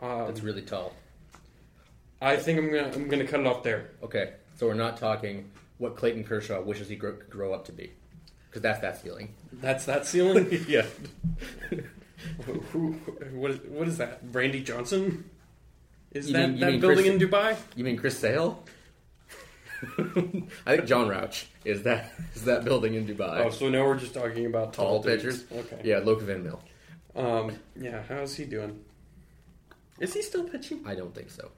Um, 0.00 0.26
that's 0.26 0.40
really 0.42 0.62
tall? 0.62 0.92
I 2.20 2.36
think 2.36 2.58
I'm 2.58 2.70
gonna 2.70 2.92
I'm 2.94 3.08
gonna 3.08 3.26
cut 3.26 3.40
it 3.40 3.46
off 3.46 3.62
there. 3.62 3.90
Okay, 4.02 4.34
so 4.56 4.66
we're 4.66 4.74
not 4.74 4.96
talking 4.96 5.50
what 5.78 5.96
Clayton 5.96 6.24
Kershaw 6.24 6.60
wishes 6.60 6.88
he 6.88 6.96
grow, 6.96 7.14
could 7.14 7.30
grow 7.30 7.52
up 7.52 7.64
to 7.64 7.72
be, 7.72 7.92
because 8.48 8.62
that's 8.62 8.80
that 8.80 9.00
ceiling. 9.00 9.34
That's 9.52 9.86
that 9.86 10.06
ceiling. 10.06 10.64
yeah. 10.68 10.86
who, 12.72 12.92
what 13.32 13.50
is 13.52 13.58
what 13.68 13.88
is 13.88 13.98
that? 13.98 14.20
Randy 14.32 14.62
Johnson? 14.62 15.28
Is 16.12 16.26
You 16.28 16.32
that 16.34 16.48
mean- 16.48 16.54
you 16.58 16.60
that 16.64 16.70
mean 16.72 16.80
building 16.80 17.04
Chris- 17.04 17.22
in 17.22 17.28
Dubai? 17.28 17.56
You 17.76 17.84
mean 17.84 17.96
Chris 17.96 18.18
Sale? 18.18 18.62
I 20.66 20.76
think 20.76 20.84
Jon 20.86 21.08
Rauch 21.08 21.46
is 21.64 21.82
that 21.82 22.12
is 22.34 22.44
that 22.44 22.64
building 22.64 22.94
in 22.94 23.06
Dubai. 23.06 23.44
Oh, 23.46 23.50
so 23.50 23.68
now 23.68 23.84
we're 23.84 23.96
just 23.98 24.14
talking 24.14 24.46
about 24.46 24.72
tall, 24.72 25.00
Tall 25.00 25.02
dudes. 25.02 25.44
pitchers? 25.44 25.44
Okay. 25.72 25.80
Yeah, 25.84 26.00
Loek 26.00 26.20
Van 26.22 26.42
Mil. 26.44 26.60
Um. 27.16 27.52
Yeah. 27.78 28.02
How's 28.08 28.34
he 28.36 28.44
doing? 28.44 28.84
Is 29.98 30.14
he 30.14 30.22
still 30.22 30.44
pitching? 30.44 30.82
I 30.86 30.94
don't 30.94 31.14
think 31.14 31.30
so. 31.30 31.50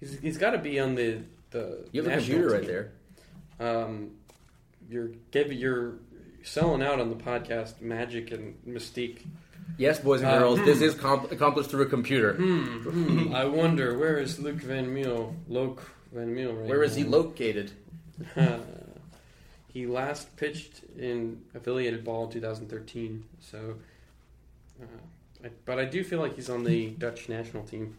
He's, 0.00 0.18
he's 0.20 0.38
got 0.38 0.50
to 0.50 0.58
be 0.58 0.80
on 0.80 0.94
the 0.96 1.20
the. 1.50 1.86
You 1.92 2.02
have 2.02 2.12
a 2.12 2.16
national 2.16 2.38
computer 2.40 2.54
right 2.54 2.62
team. 2.62 2.70
there. 3.60 3.84
Um, 3.84 4.10
you're 4.90 5.10
giving 5.30 5.58
you're 5.58 5.94
selling 6.42 6.82
out 6.82 7.00
on 7.00 7.10
the 7.10 7.16
podcast 7.16 7.80
magic 7.80 8.32
and 8.32 8.54
mystique. 8.66 9.20
Yes, 9.76 10.00
boys 10.00 10.20
and 10.22 10.30
Uh, 10.30 10.38
girls, 10.38 10.58
hmm. 10.60 10.64
this 10.64 10.80
is 10.80 10.94
comp- 10.94 11.30
accomplished 11.30 11.70
through 11.70 11.82
a 11.82 11.86
computer. 11.86 12.34
Hmm. 12.34 12.78
hmm. 12.82 13.34
I 13.34 13.44
wonder 13.44 13.96
where 13.98 14.18
is 14.18 14.38
Loek 14.38 14.56
Van 14.62 14.92
Mil? 14.92 15.34
Loek 15.48 15.80
Van 16.12 16.34
Mil 16.34 16.52
right 16.54 16.68
Where 16.68 16.82
is 16.82 16.94
he 16.96 17.02
now? 17.04 17.10
located? 17.10 17.70
he 19.68 19.86
last 19.86 20.34
pitched 20.36 20.80
in 20.98 21.42
affiliated 21.54 22.04
ball 22.04 22.24
in 22.24 22.30
2013. 22.32 23.24
So, 23.40 23.76
uh, 24.82 24.86
I, 25.44 25.50
but 25.64 25.78
I 25.78 25.84
do 25.84 26.02
feel 26.02 26.20
like 26.20 26.34
he's 26.34 26.50
on 26.50 26.64
the 26.64 26.90
Dutch 26.90 27.28
national 27.28 27.64
team. 27.64 27.96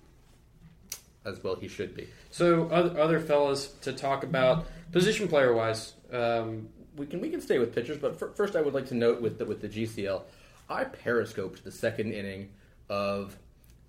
As 1.25 1.41
well, 1.43 1.55
he 1.55 1.67
should 1.67 1.95
be. 1.95 2.07
So, 2.31 2.67
other, 2.69 2.99
other 2.99 3.19
fellas 3.19 3.67
to 3.81 3.93
talk 3.93 4.23
about 4.23 4.65
position 4.91 5.27
player 5.27 5.53
wise. 5.53 5.93
Um, 6.11 6.69
We 6.97 7.05
can 7.05 7.21
we 7.21 7.29
can 7.29 7.39
stay 7.39 7.59
with 7.59 7.73
pitchers, 7.73 7.97
but 7.97 8.17
fir- 8.19 8.31
first 8.35 8.55
I 8.57 8.61
would 8.61 8.73
like 8.73 8.87
to 8.87 8.95
note 8.95 9.21
with 9.21 9.37
the, 9.37 9.45
with 9.45 9.61
the 9.61 9.69
GCL, 9.69 10.21
I 10.69 10.83
periscoped 10.83 11.63
the 11.63 11.71
second 11.71 12.13
inning 12.13 12.49
of 12.89 13.37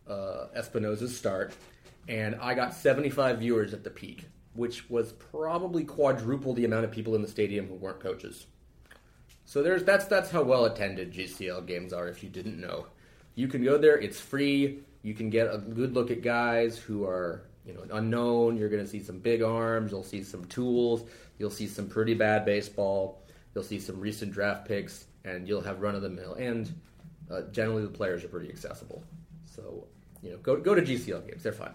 uh, 0.09 0.47
Espinoza's 0.57 1.17
start, 1.17 1.53
and 2.09 2.35
I 2.37 2.55
got 2.55 2.75
75 2.75 3.39
viewers 3.39 3.75
at 3.75 3.85
the 3.85 3.91
peak, 3.91 4.25
which 4.55 4.89
was 4.89 5.13
probably 5.13 5.85
quadruple 5.85 6.55
the 6.55 6.65
amount 6.65 6.85
of 6.85 6.91
people 6.91 7.15
in 7.15 7.23
the 7.23 7.29
stadium 7.29 7.69
who 7.69 7.75
weren't 7.75 8.01
coaches. 8.01 8.47
So 9.45 9.63
there's 9.63 9.83
that's 9.83 10.05
that's 10.05 10.31
how 10.31 10.43
well 10.43 10.65
attended 10.67 11.13
GCL 11.13 11.67
games 11.67 11.93
are. 11.93 12.09
If 12.09 12.23
you 12.23 12.29
didn't 12.29 12.61
know, 12.61 12.87
you 13.35 13.49
can 13.49 13.65
go 13.65 13.79
there. 13.79 13.99
It's 13.99 14.21
free. 14.21 14.79
You 15.03 15.15
can 15.15 15.29
get 15.29 15.53
a 15.53 15.59
good 15.59 15.93
look 15.93 16.11
at 16.11 16.23
guys 16.23 16.79
who 16.79 17.05
are 17.05 17.43
you 17.67 17.75
know 17.75 17.83
unknown. 17.93 18.57
You're 18.57 18.69
going 18.69 18.85
to 18.85 18.89
see 18.89 19.03
some 19.03 19.19
big 19.19 19.43
arms. 19.43 19.91
You'll 19.91 20.05
see 20.05 20.23
some 20.23 20.45
tools. 20.45 21.03
You'll 21.39 21.51
see 21.51 21.67
some 21.67 21.89
pretty 21.89 22.15
bad 22.15 22.45
baseball. 22.45 23.23
You'll 23.55 23.65
see 23.65 23.81
some 23.81 23.99
recent 23.99 24.33
draft 24.33 24.69
picks, 24.69 25.07
and 25.25 25.47
you'll 25.49 25.61
have 25.63 25.81
run 25.81 25.95
of 25.95 26.03
the 26.03 26.11
mill. 26.11 26.35
And 26.35 26.73
uh, 27.31 27.43
generally, 27.53 27.83
the 27.83 27.89
players 27.89 28.25
are 28.25 28.29
pretty 28.29 28.49
accessible. 28.49 29.03
So 29.47 29.87
you 30.23 30.31
know, 30.31 30.37
go 30.39 30.57
go 30.57 30.75
to 30.75 30.83
GCL 30.83 31.29
games. 31.29 31.43
They're 31.43 31.53
fun. 31.53 31.75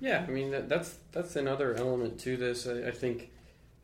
Yeah, 0.00 0.24
I 0.26 0.30
mean 0.30 0.50
that, 0.50 0.68
that's 0.68 0.96
that's 1.12 1.36
another 1.36 1.74
element 1.74 2.20
to 2.20 2.36
this. 2.36 2.66
I, 2.66 2.88
I 2.88 2.90
think 2.90 3.30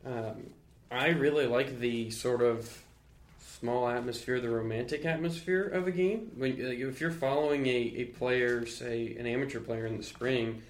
um, 0.05 0.51
I 0.91 1.09
really 1.09 1.47
like 1.47 1.79
the 1.79 2.09
sort 2.11 2.41
of 2.41 2.83
small 3.39 3.87
atmosphere, 3.87 4.39
the 4.39 4.49
romantic 4.49 5.05
atmosphere 5.05 5.63
of 5.63 5.87
a 5.87 5.91
game. 5.91 6.31
When 6.35 6.59
if 6.59 7.01
you're 7.01 7.11
following 7.11 7.65
a, 7.67 7.93
a 7.97 8.05
player, 8.05 8.65
say 8.65 9.15
an 9.17 9.25
amateur 9.25 9.59
player 9.59 9.85
in 9.85 9.97
the 9.97 10.03
spring, 10.03 10.61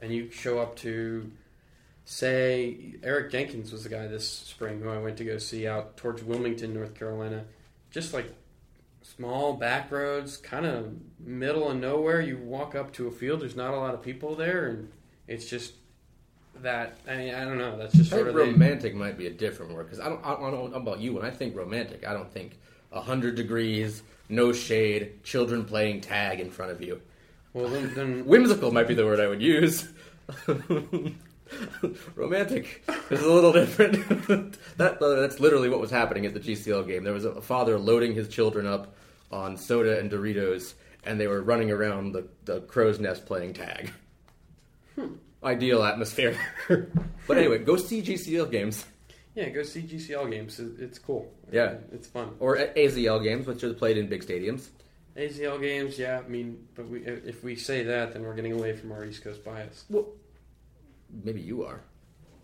and 0.00 0.12
you 0.12 0.30
show 0.30 0.58
up 0.58 0.76
to 0.76 1.30
say 2.04 2.94
Eric 3.02 3.32
Jenkins 3.32 3.72
was 3.72 3.82
the 3.82 3.88
guy 3.88 4.06
this 4.06 4.28
spring 4.28 4.80
who 4.80 4.88
I 4.88 4.98
went 4.98 5.16
to 5.18 5.24
go 5.24 5.38
see 5.38 5.66
out 5.66 5.96
towards 5.96 6.22
Wilmington, 6.22 6.72
North 6.72 6.94
Carolina, 6.94 7.44
just 7.96 8.12
like 8.12 8.30
small 9.00 9.54
back 9.54 9.90
roads, 9.90 10.36
kind 10.36 10.66
of 10.66 10.92
middle 11.18 11.70
of 11.70 11.78
nowhere. 11.78 12.20
You 12.20 12.36
walk 12.36 12.74
up 12.74 12.92
to 12.94 13.06
a 13.06 13.10
field, 13.10 13.40
there's 13.40 13.56
not 13.56 13.72
a 13.72 13.76
lot 13.78 13.94
of 13.94 14.02
people 14.02 14.34
there, 14.34 14.66
and 14.66 14.90
it's 15.26 15.46
just 15.46 15.72
that. 16.56 16.98
I 17.08 17.16
mean, 17.16 17.34
I 17.34 17.46
don't 17.46 17.56
know. 17.56 17.78
That's 17.78 17.94
just 17.94 18.12
I 18.12 18.16
sort 18.16 18.28
of 18.28 18.34
the- 18.34 18.40
romantic 18.40 18.94
might 18.94 19.16
be 19.16 19.28
a 19.28 19.30
different 19.30 19.72
word 19.72 19.84
because 19.84 19.98
I 19.98 20.10
don't, 20.10 20.22
I 20.22 20.34
don't 20.38 20.52
know 20.52 20.76
about 20.76 21.00
you. 21.00 21.14
When 21.14 21.24
I 21.24 21.30
think 21.30 21.56
romantic, 21.56 22.06
I 22.06 22.12
don't 22.12 22.30
think 22.30 22.58
hundred 22.92 23.34
degrees, 23.34 24.02
no 24.28 24.52
shade, 24.52 25.22
children 25.24 25.64
playing 25.64 26.02
tag 26.02 26.38
in 26.38 26.50
front 26.50 26.72
of 26.72 26.82
you. 26.82 27.00
well, 27.54 27.68
then, 27.68 27.94
then 27.94 28.24
Whimsical 28.26 28.72
might 28.72 28.88
be 28.88 28.94
the 28.94 29.06
word 29.06 29.20
I 29.20 29.28
would 29.28 29.40
use. 29.42 29.88
romantic 32.14 32.84
is 33.10 33.22
a 33.22 33.32
little 33.32 33.52
different. 33.52 34.56
that 34.76 35.00
uh, 35.02 35.14
that's 35.20 35.40
literally 35.40 35.68
what 35.68 35.80
was 35.80 35.90
happening 35.90 36.26
at 36.26 36.34
the 36.34 36.40
GCL 36.40 36.86
game. 36.86 37.04
There 37.04 37.12
was 37.12 37.24
a 37.24 37.40
father 37.40 37.78
loading 37.78 38.14
his 38.14 38.28
children 38.28 38.66
up 38.66 38.96
on 39.30 39.56
soda 39.56 39.98
and 39.98 40.10
Doritos, 40.10 40.74
and 41.04 41.20
they 41.20 41.26
were 41.26 41.42
running 41.42 41.70
around 41.70 42.12
the, 42.12 42.28
the 42.44 42.60
crow's 42.62 42.98
nest 43.00 43.26
playing 43.26 43.54
tag. 43.54 43.90
Ideal 45.44 45.82
atmosphere. 45.84 46.36
but 47.28 47.38
anyway, 47.38 47.58
go 47.58 47.76
see 47.76 48.02
GCL 48.02 48.50
games. 48.50 48.84
yeah, 49.34 49.48
go 49.50 49.62
see 49.62 49.82
GCL 49.82 50.30
games. 50.30 50.58
It's 50.58 50.98
cool. 50.98 51.32
Yeah. 51.52 51.76
it's 51.92 52.08
fun. 52.08 52.34
Or 52.40 52.56
A- 52.56 52.72
AZL 52.74 53.22
games, 53.22 53.46
which 53.46 53.62
are 53.62 53.72
played 53.74 53.98
in 53.98 54.08
big 54.08 54.24
stadiums. 54.24 54.68
ACL 55.16 55.60
games, 55.60 55.98
yeah. 55.98 56.20
I 56.24 56.28
mean, 56.28 56.66
but 56.74 56.88
we, 56.88 57.00
if 57.04 57.44
we 57.44 57.54
say 57.56 57.82
that, 57.84 58.12
then 58.12 58.22
we're 58.22 58.34
getting 58.34 58.52
away 58.52 58.74
from 58.76 58.92
our 58.92 59.04
East 59.04 59.22
Coast 59.22 59.44
bias. 59.44 59.84
Well, 59.88 60.08
maybe 61.24 61.40
you 61.40 61.64
are. 61.64 61.80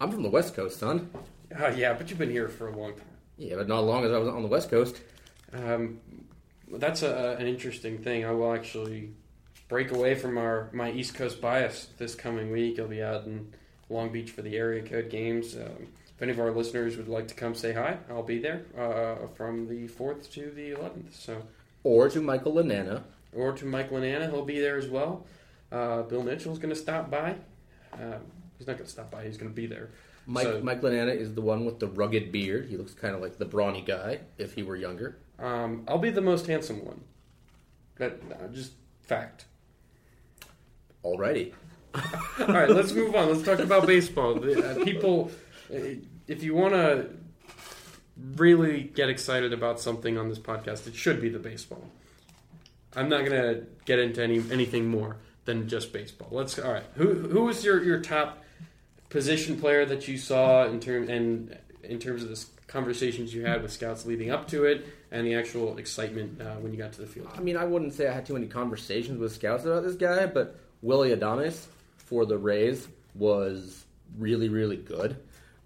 I'm 0.01 0.11
from 0.11 0.23
the 0.23 0.31
West 0.31 0.55
Coast, 0.55 0.79
son. 0.79 1.11
Uh, 1.59 1.69
yeah, 1.77 1.93
but 1.93 2.09
you've 2.11 2.19
been 2.19 2.31
here 2.31 2.49
for 2.49 2.69
a 2.69 2.77
long 2.77 2.95
time. 2.95 3.05
Yeah, 3.39 3.57
but 3.57 3.69
not 3.69 3.81
as 3.81 3.85
long 3.87 4.05
as 4.05 4.13
I 4.13 4.19
was 4.19 4.29
on 4.29 4.43
the 4.43 4.49
West 4.49 4.71
Coast. 4.71 5.01
Um, 5.53 6.01
that's 6.71 7.03
a, 7.03 7.37
an 7.39 7.47
interesting 7.47 7.99
thing. 7.99 8.25
I 8.25 8.31
will 8.33 8.53
actually 8.55 9.11
break 9.69 9.91
away 9.93 10.15
from 10.15 10.39
our 10.39 10.71
my 10.73 10.91
East 10.91 11.15
Coast 11.15 11.41
bias 11.41 11.89
this 11.99 12.15
coming 12.15 12.51
week. 12.51 12.79
I'll 12.79 12.89
be 12.89 13.03
out 13.03 13.25
in 13.25 13.53
Long 13.89 14.11
Beach 14.11 14.31
for 14.31 14.43
the 14.43 14.57
area 14.57 14.83
code 14.83 15.11
games. 15.11 15.55
Um, 15.57 15.89
if 16.15 16.23
any 16.23 16.33
of 16.33 16.41
our 16.41 16.51
listeners 16.51 16.97
would 16.97 17.09
like 17.09 17.29
to 17.29 17.35
come 17.35 17.55
say 17.55 17.73
hi, 17.73 17.99
I'll 18.11 18.23
be 18.23 18.39
there 18.39 18.63
uh, 18.79 19.27
from 19.35 19.69
the 19.69 19.87
fourth 19.89 20.31
to 20.33 20.51
the 20.51 20.71
eleventh. 20.73 21.15
So, 21.15 21.43
Or 21.85 22.09
to 22.09 22.21
Michael 22.21 22.55
Lananna. 22.55 23.03
or 23.35 23.53
to 23.53 23.65
Mike 23.67 23.91
Lananna, 23.91 24.31
he'll 24.31 24.45
be 24.45 24.61
there 24.61 24.77
as 24.77 24.89
well. 24.89 25.27
Uh, 25.71 26.03
Bill 26.03 26.23
Mitchell's 26.23 26.59
going 26.59 26.73
to 26.75 26.81
stop 26.81 27.11
by. 27.11 27.35
Um, 27.95 28.21
he's 28.63 28.69
not 28.69 28.77
going 28.77 28.87
to 28.87 28.93
stop 28.93 29.11
by. 29.11 29.25
He's 29.25 29.37
going 29.37 29.51
to 29.51 29.55
be 29.55 29.67
there. 29.67 29.91
Mike, 30.25 30.45
So- 30.45 30.61
Mike 30.63 30.81
Lananna 30.83 31.17
is 31.17 31.35
the 31.35 31.41
one 31.41 31.65
with 31.65 31.81
the 31.81 31.89
rugged 31.89 32.31
beard. 32.31 32.69
He 32.69 32.77
looks 32.77 32.95
kind 32.95 33.15
of 33.15 33.21
like 33.21 33.39
the 33.39 33.45
brawny 33.45 33.83
guy 33.83 34.21
if 34.39 34.55
he 34.55 34.63
were 34.63 34.77
younger. 34.77 35.19
Um, 35.41 35.85
I'll 35.89 35.99
be 35.99 36.11
the 36.11 36.21
most 36.21 36.47
handsome 36.47 36.85
one. 36.85 37.01
That 37.97 38.21
uh, 38.33 38.47
just 38.49 38.73
fact. 39.03 39.47
Alrighty. 41.05 41.53
All 41.95 42.47
right, 42.47 42.71
let's 42.71 42.93
move 42.93 43.15
on. 43.17 43.29
Let's 43.29 43.43
talk 43.43 43.59
about 43.59 43.87
baseball. 43.87 44.37
The, 44.37 44.81
Uh, 44.81 44.85
people, 44.85 45.31
uh, 45.75 45.79
if 46.29 46.43
you 46.45 46.55
want 46.55 46.75
to 46.75 47.11
really 48.37 48.85
get 48.95 49.09
excited 49.11 49.53
about 49.53 49.81
something 49.81 50.17
on 50.17 50.29
this 50.29 50.39
podcast, 50.39 50.87
it 50.87 50.95
should 50.95 51.21
be 51.21 51.29
the 51.29 51.39
baseball. 51.41 51.85
I'm 52.95 53.09
not 53.09 53.25
gonna 53.25 53.63
get 53.85 53.99
into 53.99 54.23
any 54.23 54.43
anything 54.51 54.87
more 54.89 55.17
than 55.47 55.69
just 55.69 55.93
baseball. 55.93 56.29
Let's. 56.31 56.59
All 56.59 56.73
right. 56.73 56.85
Who 56.95 57.15
who 57.15 57.45
was 57.45 57.65
your, 57.65 57.83
your 57.83 58.01
top 58.01 58.42
position 59.13 59.61
player 59.61 59.85
that 59.85 60.09
you 60.09 60.17
saw 60.17 60.65
in 60.67 60.81
term 60.81 61.09
and 61.09 61.57
in 61.83 61.99
terms 61.99 62.23
of 62.23 62.31
the 62.31 62.45
conversations 62.67 63.35
you 63.35 63.45
had 63.45 63.63
with 63.63 63.71
scouts 63.71 64.07
leading 64.07 64.31
up 64.31 64.49
to 64.49 64.65
it 64.65 64.87
and 65.11 65.27
the 65.27 65.35
actual 65.35 65.77
excitement 65.77 66.41
uh, 66.41 66.55
when 66.55 66.73
you 66.73 66.79
got 66.79 66.93
to 66.95 67.03
the 67.03 67.07
field? 67.07 67.29
I 67.37 67.41
mean, 67.41 67.57
I 67.57 67.65
wouldn't 67.67 67.93
say 67.93 68.09
I 68.09 68.13
had 68.15 68.25
too 68.25 68.33
many 68.33 68.47
conversations 68.47 69.19
with 69.19 69.33
scouts 69.33 69.65
about 69.65 69.83
this 69.83 69.97
guy, 69.97 70.25
but 70.25 70.59
Willy 70.81 71.15
Adames 71.15 71.67
for 71.99 72.25
the 72.25 72.39
Rays 72.39 72.89
was 73.15 73.85
really, 74.17 74.49
really 74.49 74.79
good. 74.79 75.17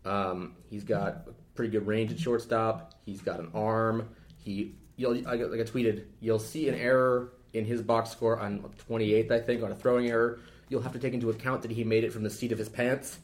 Um, 0.04 0.54
he's 0.68 0.82
got 0.82 1.28
a 1.28 1.34
pretty 1.54 1.70
good 1.70 1.86
range 1.86 2.10
at 2.10 2.18
shortstop. 2.18 2.94
He's 3.04 3.20
got 3.20 3.38
an 3.38 3.50
arm. 3.54 4.08
He, 4.38 4.74
like 4.98 5.24
I 5.26 5.36
tweeted, 5.36 6.04
you'll 6.20 6.40
see 6.40 6.68
an 6.68 6.74
error 6.74 7.32
in 7.52 7.64
his 7.64 7.80
box 7.80 8.10
score 8.10 8.40
on 8.40 8.64
28th, 8.90 9.30
I 9.30 9.40
think, 9.40 9.62
on 9.62 9.70
a 9.70 9.76
throwing 9.76 10.08
error. 10.08 10.40
You'll 10.68 10.82
have 10.82 10.92
to 10.92 10.98
take 10.98 11.14
into 11.14 11.30
account 11.30 11.62
that 11.62 11.70
he 11.70 11.84
made 11.84 12.02
it 12.02 12.12
from 12.12 12.24
the 12.24 12.30
seat 12.30 12.50
of 12.50 12.58
his 12.58 12.68
pants, 12.68 13.18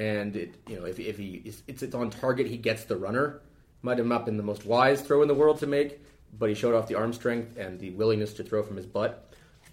and 0.00 0.34
it, 0.34 0.54
you 0.66 0.80
know, 0.80 0.86
if, 0.86 0.98
if 0.98 1.18
he 1.18 1.42
it's, 1.44 1.62
it's 1.68 1.94
on 1.94 2.08
target, 2.08 2.46
he 2.46 2.56
gets 2.56 2.84
the 2.84 2.96
runner. 2.96 3.42
Might 3.82 3.98
have 3.98 4.06
not 4.06 4.24
been 4.24 4.38
the 4.38 4.42
most 4.42 4.64
wise 4.64 5.02
throw 5.02 5.20
in 5.20 5.28
the 5.28 5.34
world 5.34 5.58
to 5.58 5.66
make, 5.66 6.00
but 6.38 6.48
he 6.48 6.54
showed 6.54 6.74
off 6.74 6.88
the 6.88 6.94
arm 6.94 7.12
strength 7.12 7.58
and 7.58 7.78
the 7.78 7.90
willingness 7.90 8.32
to 8.34 8.42
throw 8.42 8.62
from 8.62 8.76
his 8.76 8.86
butt. 8.86 9.32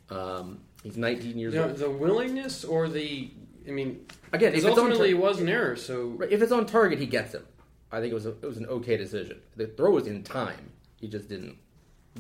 Um, 0.10 0.60
he's 0.84 0.98
19 0.98 1.38
years 1.38 1.54
The, 1.54 1.64
old. 1.70 1.78
the 1.78 1.90
willingness 1.90 2.66
or 2.66 2.90
the, 2.90 3.32
I 3.68 3.72
mean, 3.72 4.06
Again, 4.34 4.54
if 4.54 4.66
ultimately 4.66 5.12
tar- 5.12 5.20
it 5.20 5.22
was 5.22 5.40
an 5.40 5.48
error. 5.50 5.76
So 5.78 6.08
right, 6.18 6.32
if 6.32 6.42
it's 6.42 6.52
on 6.52 6.66
target, 6.66 7.00
he 7.00 7.06
gets 7.06 7.34
him. 7.34 7.46
I 7.92 8.02
think 8.02 8.12
it 8.12 8.16
was 8.16 8.26
a, 8.26 8.32
it 8.32 8.44
was 8.44 8.58
an 8.58 8.66
okay 8.68 8.98
decision. 8.98 9.40
The 9.56 9.68
throw 9.68 9.92
was 9.92 10.08
in 10.08 10.24
time. 10.24 10.72
He 11.00 11.08
just 11.08 11.30
didn't 11.30 11.56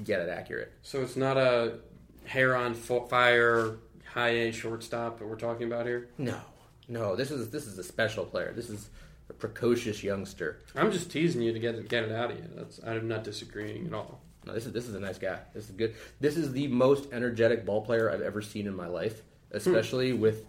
get 0.04 0.22
it 0.22 0.30
accurate. 0.30 0.72
So 0.82 1.02
it's 1.02 1.18
not 1.18 1.38
a 1.38 1.80
hair 2.26 2.56
on 2.56 2.74
fire, 2.74 3.78
high 4.14 4.30
A 4.30 4.52
shortstop 4.52 5.20
that 5.20 5.28
we're 5.28 5.36
talking 5.36 5.68
about 5.68 5.86
here. 5.86 6.10
No, 6.18 6.40
no. 6.88 7.16
This 7.16 7.32
is 7.32 7.50
this 7.50 7.66
is 7.66 7.78
a 7.78 7.84
special 7.84 8.26
player. 8.26 8.54
This 8.56 8.70
is 8.70 8.90
a 9.30 9.34
precocious 9.34 10.04
youngster. 10.04 10.60
I'm 10.76 10.92
just 10.92 11.12
teasing 11.12 11.42
you 11.42 11.54
to 11.54 11.60
get 11.60 11.76
it, 11.76 11.90
get 11.90 12.04
it 12.04 12.12
out 12.12 12.32
of 12.32 12.38
you. 12.38 12.46
That's 12.56 12.80
I'm 12.86 13.08
not 13.08 13.24
disagreeing 13.24 13.88
at 13.88 13.94
all. 13.94 14.22
No, 14.46 14.54
this 14.54 14.66
is 14.66 14.72
this 14.72 14.88
is 14.88 14.96
a 14.96 15.00
nice 15.00 15.18
guy. 15.18 15.40
This 15.54 15.66
is 15.66 15.72
good. 15.72 15.96
This 16.20 16.38
is 16.38 16.52
the 16.54 16.68
most 16.68 17.12
energetic 17.12 17.66
ball 17.66 17.82
player 17.82 18.10
I've 18.10 18.22
ever 18.22 18.42
seen 18.42 18.68
in 18.68 18.76
my 18.76 18.88
life, 18.88 19.22
especially 19.52 20.14
with 20.14 20.46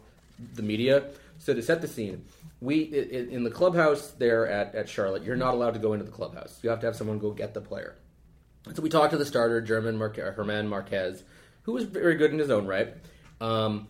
the 0.54 0.62
media. 0.62 1.04
So 1.38 1.54
to 1.54 1.62
set 1.62 1.80
the 1.80 1.88
scene, 1.88 2.24
we 2.60 2.82
in 2.82 3.42
the 3.44 3.50
clubhouse 3.50 4.10
there 4.12 4.48
at, 4.48 4.74
at 4.74 4.88
Charlotte, 4.88 5.24
you're 5.24 5.36
not 5.36 5.54
allowed 5.54 5.74
to 5.74 5.80
go 5.80 5.92
into 5.92 6.04
the 6.04 6.10
clubhouse. 6.12 6.58
You 6.62 6.70
have 6.70 6.80
to 6.80 6.86
have 6.86 6.96
someone 6.96 7.18
go 7.18 7.30
get 7.32 7.54
the 7.54 7.60
player. 7.60 7.96
So 8.74 8.82
we 8.82 8.88
talked 8.88 9.12
to 9.12 9.16
the 9.18 9.24
starter, 9.24 9.60
German 9.60 9.96
Marque- 9.96 10.16
Herman 10.16 10.68
Marquez, 10.68 11.22
who 11.62 11.72
was 11.72 11.84
very 11.84 12.16
good 12.16 12.32
in 12.32 12.38
his 12.38 12.50
own 12.50 12.66
right. 12.66 12.94
Um, 13.40 13.88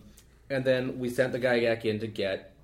and 0.49 0.63
then 0.63 0.99
we 0.99 1.09
sent 1.09 1.31
the 1.31 1.39
guy 1.39 1.61
back 1.61 1.85
in 1.85 1.99
to 1.99 2.07
get 2.07 2.55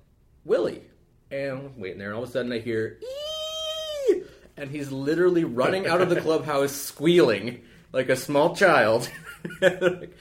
Willy. 0.44 0.82
And 1.30 1.50
I'm 1.52 1.80
waiting 1.80 1.98
there, 1.98 2.08
and 2.08 2.16
all 2.16 2.22
of 2.22 2.28
a 2.28 2.32
sudden 2.32 2.52
I 2.52 2.58
hear, 2.58 2.98
"Ee!" 3.02 4.22
and 4.56 4.70
he's 4.70 4.92
literally 4.92 5.44
running 5.44 5.86
out 5.86 6.00
of 6.00 6.08
the 6.08 6.20
clubhouse 6.26 6.72
squealing 6.72 7.62
like 7.92 8.08
a 8.08 8.16
small 8.16 8.54
child. 8.54 9.10
Like, 9.60 10.16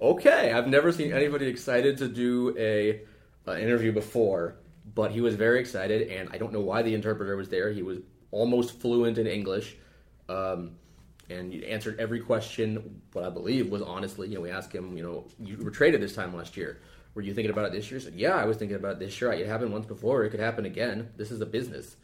okay, 0.00 0.52
I've 0.52 0.68
never 0.68 0.92
seen 0.92 1.12
anybody 1.12 1.48
excited 1.48 1.98
to 1.98 2.08
do 2.08 2.54
a 2.56 3.00
an 3.46 3.60
interview 3.60 3.90
before, 3.90 4.54
but 4.94 5.10
he 5.10 5.20
was 5.20 5.34
very 5.34 5.58
excited, 5.58 6.08
and 6.08 6.28
I 6.32 6.38
don't 6.38 6.52
know 6.52 6.60
why 6.60 6.82
the 6.82 6.94
interpreter 6.94 7.36
was 7.36 7.48
there. 7.48 7.72
He 7.72 7.82
was 7.82 7.98
almost 8.30 8.80
fluent 8.80 9.18
in 9.18 9.26
English. 9.26 9.76
Um, 10.28 10.76
and 11.30 11.52
he 11.52 11.66
answered 11.66 11.98
every 11.98 12.20
question. 12.20 13.02
What 13.12 13.24
I 13.24 13.30
believe 13.30 13.70
was 13.70 13.82
honestly, 13.82 14.28
you 14.28 14.36
know, 14.36 14.40
we 14.42 14.50
asked 14.50 14.72
him, 14.72 14.96
you 14.96 15.02
know, 15.02 15.26
you 15.38 15.56
were 15.62 15.70
traded 15.70 16.00
this 16.00 16.14
time 16.14 16.34
last 16.34 16.56
year. 16.56 16.80
Were 17.14 17.22
you 17.22 17.34
thinking 17.34 17.50
about 17.50 17.66
it 17.66 17.72
this 17.72 17.90
year? 17.90 17.98
He 17.98 18.04
said, 18.04 18.14
yeah, 18.14 18.36
I 18.36 18.44
was 18.44 18.56
thinking 18.56 18.76
about 18.76 18.92
it 18.92 18.98
this 19.00 19.20
year. 19.20 19.32
It 19.32 19.46
happened 19.46 19.72
once 19.72 19.86
before. 19.86 20.24
It 20.24 20.30
could 20.30 20.40
happen 20.40 20.66
again. 20.66 21.10
This 21.16 21.30
is 21.30 21.40
a 21.40 21.46
business. 21.46 21.96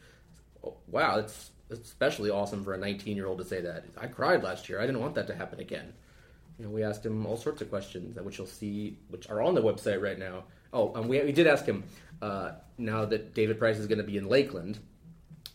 Oh, 0.64 0.74
wow, 0.88 1.16
that's 1.16 1.50
especially 1.70 2.30
awesome 2.30 2.64
for 2.64 2.74
a 2.74 2.78
19 2.78 3.16
year 3.16 3.26
old 3.26 3.38
to 3.38 3.44
say 3.44 3.60
that. 3.60 3.84
I 3.96 4.06
cried 4.06 4.42
last 4.42 4.68
year. 4.68 4.80
I 4.80 4.86
didn't 4.86 5.00
want 5.00 5.14
that 5.14 5.26
to 5.28 5.34
happen 5.34 5.60
again. 5.60 5.92
You 6.58 6.64
know, 6.66 6.70
we 6.70 6.84
asked 6.84 7.04
him 7.04 7.26
all 7.26 7.36
sorts 7.36 7.62
of 7.62 7.68
questions, 7.68 8.18
which 8.20 8.38
you'll 8.38 8.46
see, 8.46 8.98
which 9.08 9.28
are 9.28 9.42
on 9.42 9.54
the 9.54 9.62
website 9.62 10.00
right 10.00 10.18
now. 10.18 10.44
Oh, 10.72 11.00
we, 11.02 11.20
we 11.22 11.32
did 11.32 11.46
ask 11.46 11.64
him 11.64 11.84
uh, 12.22 12.52
now 12.78 13.04
that 13.04 13.34
David 13.34 13.58
Price 13.58 13.78
is 13.78 13.86
going 13.86 13.98
to 13.98 14.04
be 14.04 14.16
in 14.16 14.28
Lakeland. 14.28 14.78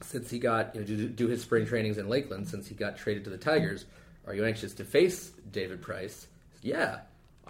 since 0.01 0.29
he 0.29 0.39
got 0.39 0.75
you 0.75 0.81
know, 0.81 1.07
do 1.09 1.27
his 1.27 1.41
spring 1.41 1.65
trainings 1.65 1.97
in 1.97 2.07
Lakeland, 2.07 2.47
since 2.47 2.67
he 2.67 2.75
got 2.75 2.97
traded 2.97 3.23
to 3.25 3.29
the 3.29 3.37
Tigers, 3.37 3.85
are 4.25 4.33
you 4.33 4.45
anxious 4.45 4.73
to 4.75 4.85
face 4.85 5.31
David 5.51 5.81
Price? 5.81 6.27
Yeah, 6.61 6.99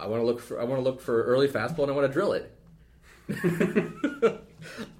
I 0.00 0.06
want 0.06 0.22
to 0.22 0.26
look 0.26 0.40
for 0.40 0.60
I 0.60 0.64
want 0.64 0.82
to 0.82 0.84
look 0.84 1.00
for 1.00 1.22
early 1.24 1.48
fastball 1.48 1.82
and 1.82 1.92
I 1.92 1.94
want 1.94 2.06
to 2.06 2.12
drill 2.12 2.32
it. 2.32 2.52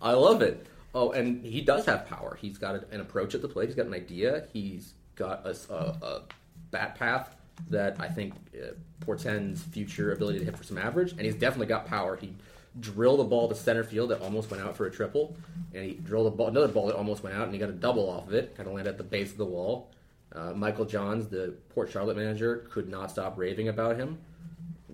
I 0.03 0.13
love 0.13 0.43
it. 0.43 0.67
Oh, 0.95 1.13
and 1.13 1.45
he 1.45 1.61
does 1.61 1.87
have 1.87 2.07
power. 2.07 2.37
He's 2.41 2.59
got 2.59 2.91
an 2.93 3.01
approach 3.01 3.35
at 3.35 3.43
the 3.43 3.49
plate. 3.49 3.67
He's 3.67 3.77
got 3.77 3.87
an 3.87 3.95
idea. 3.95 4.47
He's 4.53 4.95
got 5.15 5.47
a, 5.47 5.57
a, 5.73 5.75
a 5.75 6.23
bat 6.71 6.97
path 6.97 7.37
that 7.69 7.97
I 8.01 8.09
think 8.09 8.35
uh, 8.55 8.73
portends 9.01 9.63
future 9.63 10.13
ability 10.13 10.41
to 10.41 10.45
hit 10.45 10.57
for 10.57 10.65
some 10.65 10.79
average, 10.79 11.13
and 11.13 11.21
he's 11.21 11.35
definitely 11.35 11.67
got 11.67 11.87
power. 11.87 12.17
He 12.17 12.35
drilled 12.79 13.21
a 13.21 13.25
ball 13.25 13.49
to 13.49 13.55
center 13.55 13.85
field 13.85 14.11
that 14.11 14.21
almost 14.23 14.51
went 14.51 14.63
out 14.63 14.77
for 14.77 14.87
a 14.87 14.91
triple, 14.91 15.37
and 15.75 15.85
he 15.85 15.93
drilled 15.95 16.27
a 16.27 16.31
ball, 16.31 16.49
another 16.49 16.69
ball 16.69 16.87
that 16.87 16.97
almost 16.97 17.23
went 17.23 17.37
out, 17.37 17.45
and 17.45 17.53
he 17.53 17.59
got 17.59 17.69
a 17.69 17.73
double 17.73 18.09
off 18.09 18.29
of 18.29 18.35
it, 18.35 18.57
kind 18.57 18.69
of 18.69 18.75
landed 18.75 18.91
at 18.91 18.99
the 18.99 19.05
base 19.05 19.31
of 19.31 19.39
the 19.39 19.45
wall. 19.45 19.91
Uh, 20.33 20.53
Michael 20.55 20.85
Johns, 20.85 21.29
the 21.29 21.55
Port 21.71 21.91
Charlotte 21.91 22.17
manager, 22.17 22.69
could 22.71 22.89
not 22.89 23.11
stop 23.11 23.37
raving 23.37 23.69
about 23.69 23.97
him. 23.97 24.19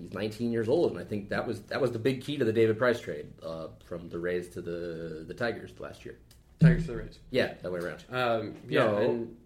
He's 0.00 0.12
19 0.12 0.52
years 0.52 0.68
old, 0.68 0.92
and 0.92 1.00
I 1.00 1.04
think 1.04 1.28
that 1.30 1.46
was 1.46 1.60
that 1.62 1.80
was 1.80 1.92
the 1.92 1.98
big 1.98 2.22
key 2.22 2.36
to 2.38 2.44
the 2.44 2.52
David 2.52 2.78
Price 2.78 3.00
trade 3.00 3.26
uh, 3.44 3.68
from 3.84 4.08
the 4.08 4.18
Rays 4.18 4.48
to 4.50 4.60
the 4.60 5.24
the 5.26 5.34
Tigers 5.34 5.72
last 5.78 6.04
year. 6.04 6.16
Tigers 6.60 6.86
to 6.86 6.92
the 6.92 6.96
Rays. 6.98 7.18
Yeah, 7.30 7.54
that 7.62 7.70
way 7.72 7.80
around. 7.80 8.04
Um, 8.10 8.54
yeah, 8.68 8.84
No. 8.86 8.96
and 8.98 9.36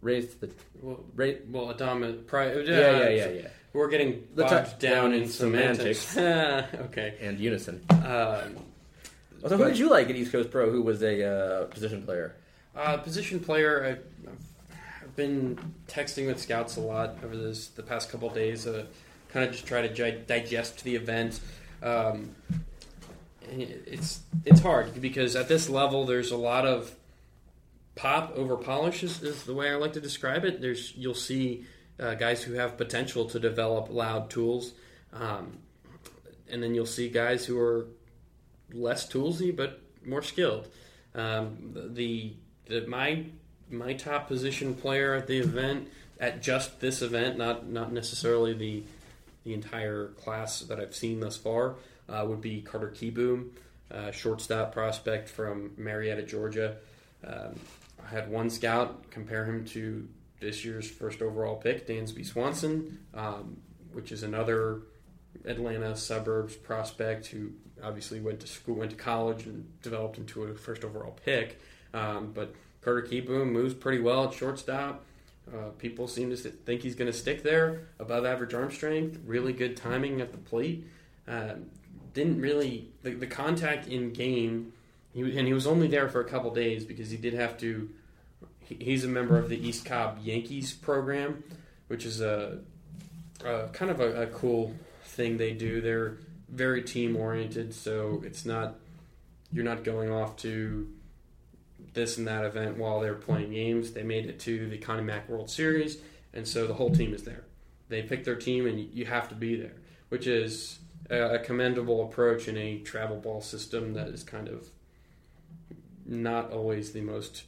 Rays 0.00 0.34
to 0.34 0.40
the 0.46 0.50
well, 0.80 1.04
Ray. 1.14 1.38
well, 1.50 1.72
Adama, 1.74 2.26
Price. 2.26 2.56
Yeah, 2.66 2.98
yeah, 2.98 3.08
yeah, 3.08 3.28
yeah. 3.28 3.48
We're 3.72 3.88
getting 3.88 4.26
bogged 4.34 4.78
down 4.78 4.94
down 5.10 5.12
in 5.14 5.22
in 5.22 5.28
semantics. 5.28 6.16
okay. 6.16 7.14
And 7.20 7.38
Unison. 7.38 7.82
Um, 7.90 8.56
So 9.48 9.56
who 9.56 9.64
did 9.64 9.78
you 9.78 9.88
like 9.90 10.08
at 10.10 10.14
East 10.16 10.30
Coast 10.30 10.50
Pro? 10.50 10.70
Who 10.70 10.82
was 10.82 11.02
a 11.02 11.24
uh, 11.24 11.64
position 11.66 12.02
player? 12.02 12.36
Uh, 12.76 12.96
position 12.98 13.40
player, 13.40 13.98
I, 14.24 14.30
I've 15.02 15.16
been 15.16 15.58
texting 15.88 16.26
with 16.26 16.40
scouts 16.40 16.76
a 16.76 16.80
lot 16.80 17.16
over 17.24 17.36
this 17.36 17.68
the 17.68 17.82
past 17.82 18.10
couple 18.10 18.28
of 18.28 18.34
days. 18.34 18.66
Uh, 18.66 18.86
kind 19.32 19.46
of 19.46 19.52
just 19.52 19.66
try 19.66 19.86
to 19.86 20.12
digest 20.26 20.84
the 20.84 20.94
event. 20.94 21.40
Um, 21.82 22.34
it's 23.48 24.20
it's 24.44 24.60
hard 24.60 25.00
because 25.00 25.36
at 25.36 25.48
this 25.48 25.68
level, 25.68 26.04
there's 26.04 26.30
a 26.30 26.36
lot 26.36 26.66
of 26.66 26.94
pop 27.94 28.32
over 28.36 28.56
polish 28.56 29.02
is, 29.02 29.22
is 29.22 29.44
the 29.44 29.54
way 29.54 29.70
I 29.70 29.74
like 29.74 29.92
to 29.94 30.00
describe 30.00 30.44
it. 30.44 30.60
There's 30.60 30.94
you'll 30.96 31.14
see 31.14 31.64
uh, 31.98 32.14
guys 32.14 32.42
who 32.42 32.54
have 32.54 32.76
potential 32.76 33.26
to 33.26 33.38
develop 33.38 33.88
loud 33.90 34.30
tools, 34.30 34.72
um, 35.12 35.58
and 36.50 36.62
then 36.62 36.74
you'll 36.74 36.86
see 36.86 37.08
guys 37.08 37.44
who 37.46 37.58
are 37.58 37.86
less 38.72 39.06
toolsy 39.06 39.54
but 39.54 39.80
more 40.04 40.22
skilled. 40.22 40.68
Um, 41.14 41.74
the, 41.74 42.32
the 42.66 42.86
my 42.86 43.26
my 43.70 43.94
top 43.94 44.28
position 44.28 44.74
player 44.74 45.14
at 45.14 45.26
the 45.26 45.38
event 45.38 45.88
at 46.18 46.42
just 46.42 46.80
this 46.80 47.02
event, 47.02 47.36
not 47.36 47.68
not 47.68 47.92
necessarily 47.92 48.54
the 48.54 48.82
the 49.44 49.54
entire 49.54 50.08
class 50.08 50.60
that 50.60 50.78
I've 50.78 50.94
seen 50.94 51.20
thus 51.20 51.36
far, 51.36 51.76
uh, 52.08 52.24
would 52.26 52.40
be 52.40 52.60
Carter 52.62 52.90
Kieboom, 52.90 53.50
uh, 53.90 54.10
shortstop 54.10 54.72
prospect 54.72 55.28
from 55.28 55.72
Marietta, 55.76 56.22
Georgia. 56.22 56.76
Um, 57.24 57.54
I 58.04 58.08
had 58.08 58.30
one 58.30 58.50
scout 58.50 59.10
compare 59.10 59.44
him 59.44 59.64
to 59.66 60.08
this 60.40 60.64
year's 60.64 60.90
first 60.90 61.22
overall 61.22 61.56
pick, 61.56 61.86
Dansby 61.86 62.26
Swanson, 62.26 62.98
um, 63.14 63.58
which 63.92 64.10
is 64.10 64.22
another 64.22 64.82
Atlanta 65.44 65.96
suburbs 65.96 66.56
prospect 66.56 67.26
who 67.26 67.52
obviously 67.82 68.20
went 68.20 68.40
to 68.40 68.46
school, 68.46 68.74
went 68.74 68.90
to 68.90 68.96
college, 68.96 69.46
and 69.46 69.80
developed 69.82 70.18
into 70.18 70.44
a 70.44 70.54
first 70.54 70.84
overall 70.84 71.16
pick. 71.24 71.60
Um, 71.94 72.32
but 72.34 72.54
Carter 72.80 73.02
Kieboom 73.02 73.50
moves 73.52 73.74
pretty 73.74 74.00
well 74.00 74.26
at 74.28 74.34
shortstop. 74.34 75.04
Uh, 75.50 75.70
people 75.78 76.06
seem 76.06 76.30
to 76.30 76.36
think 76.36 76.82
he's 76.82 76.94
going 76.94 77.10
to 77.10 77.16
stick 77.16 77.42
there. 77.42 77.88
Above 77.98 78.24
average 78.24 78.54
arm 78.54 78.70
strength, 78.70 79.18
really 79.26 79.52
good 79.52 79.76
timing 79.76 80.20
at 80.20 80.32
the 80.32 80.38
plate. 80.38 80.86
Um, 81.26 81.66
didn't 82.14 82.40
really 82.40 82.90
the, 83.02 83.14
the 83.14 83.26
contact 83.26 83.86
in 83.86 84.12
game, 84.12 84.72
he, 85.12 85.20
and 85.36 85.46
he 85.46 85.52
was 85.52 85.66
only 85.66 85.88
there 85.88 86.08
for 86.08 86.20
a 86.20 86.24
couple 86.24 86.52
days 86.52 86.84
because 86.84 87.10
he 87.10 87.16
did 87.16 87.34
have 87.34 87.58
to. 87.58 87.90
He, 88.60 88.76
he's 88.80 89.04
a 89.04 89.08
member 89.08 89.38
of 89.38 89.48
the 89.48 89.56
East 89.56 89.84
Cobb 89.84 90.18
Yankees 90.22 90.72
program, 90.72 91.42
which 91.88 92.04
is 92.04 92.20
a, 92.20 92.60
a 93.44 93.68
kind 93.72 93.90
of 93.90 94.00
a, 94.00 94.22
a 94.22 94.26
cool 94.26 94.74
thing 95.04 95.36
they 95.36 95.52
do. 95.52 95.80
They're 95.80 96.18
very 96.48 96.82
team 96.82 97.16
oriented, 97.16 97.74
so 97.74 98.22
it's 98.24 98.44
not 98.44 98.76
you're 99.52 99.64
not 99.64 99.84
going 99.84 100.10
off 100.10 100.36
to 100.38 100.88
this 101.94 102.18
and 102.18 102.26
that 102.26 102.44
event 102.44 102.78
while 102.78 103.00
they're 103.00 103.14
playing 103.14 103.50
games. 103.50 103.92
They 103.92 104.02
made 104.02 104.26
it 104.26 104.38
to 104.40 104.68
the 104.68 104.78
Connie 104.78 105.02
Mack 105.02 105.28
World 105.28 105.50
Series, 105.50 105.98
and 106.32 106.46
so 106.46 106.66
the 106.66 106.74
whole 106.74 106.90
team 106.90 107.14
is 107.14 107.24
there. 107.24 107.44
They 107.88 108.02
pick 108.02 108.24
their 108.24 108.36
team, 108.36 108.66
and 108.66 108.80
you 108.92 109.04
have 109.06 109.28
to 109.28 109.34
be 109.34 109.56
there, 109.56 109.74
which 110.08 110.26
is 110.26 110.78
a, 111.10 111.38
commendable 111.38 112.04
approach 112.04 112.48
in 112.48 112.56
a 112.56 112.78
travel 112.78 113.16
ball 113.16 113.40
system 113.40 113.94
that 113.94 114.08
is 114.08 114.22
kind 114.22 114.48
of 114.48 114.68
not 116.06 116.50
always 116.50 116.92
the 116.92 117.00
most 117.00 117.44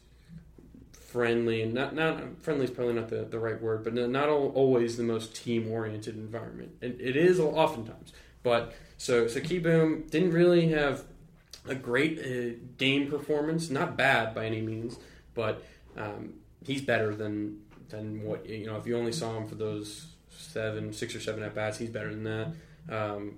friendly 0.92 1.62
and 1.62 1.72
not 1.72 1.94
not 1.94 2.42
friendly 2.42 2.64
is 2.64 2.70
probably 2.70 2.94
not 2.94 3.08
the, 3.08 3.24
the 3.24 3.38
right 3.38 3.60
word, 3.62 3.84
but 3.84 3.94
not 3.94 4.28
always 4.28 4.96
the 4.96 5.02
most 5.02 5.34
team 5.34 5.70
oriented 5.70 6.16
environment. 6.16 6.72
And 6.82 7.00
it 7.00 7.16
is 7.16 7.38
oftentimes, 7.38 8.12
but 8.42 8.74
so 8.98 9.26
so 9.28 9.40
Kieboom 9.40 10.10
didn't 10.10 10.32
really 10.32 10.68
have 10.68 11.04
a 11.66 11.74
great 11.74 12.18
uh, 12.18 12.56
game 12.78 13.10
performance. 13.10 13.70
Not 13.70 13.96
bad 13.96 14.34
by 14.34 14.46
any 14.46 14.60
means, 14.60 14.98
but 15.34 15.62
um, 15.96 16.34
he's 16.64 16.82
better 16.82 17.14
than 17.14 17.60
than 17.88 18.22
what 18.22 18.48
you 18.48 18.66
know. 18.66 18.76
If 18.76 18.86
you 18.86 18.96
only 18.96 19.12
saw 19.12 19.36
him 19.36 19.46
for 19.46 19.54
those 19.54 20.06
seven, 20.30 20.92
six 20.92 21.14
or 21.14 21.20
seven 21.20 21.42
at 21.42 21.54
bats, 21.54 21.78
he's 21.78 21.90
better 21.90 22.10
than 22.14 22.24
that. 22.24 22.48
Um, 22.90 23.36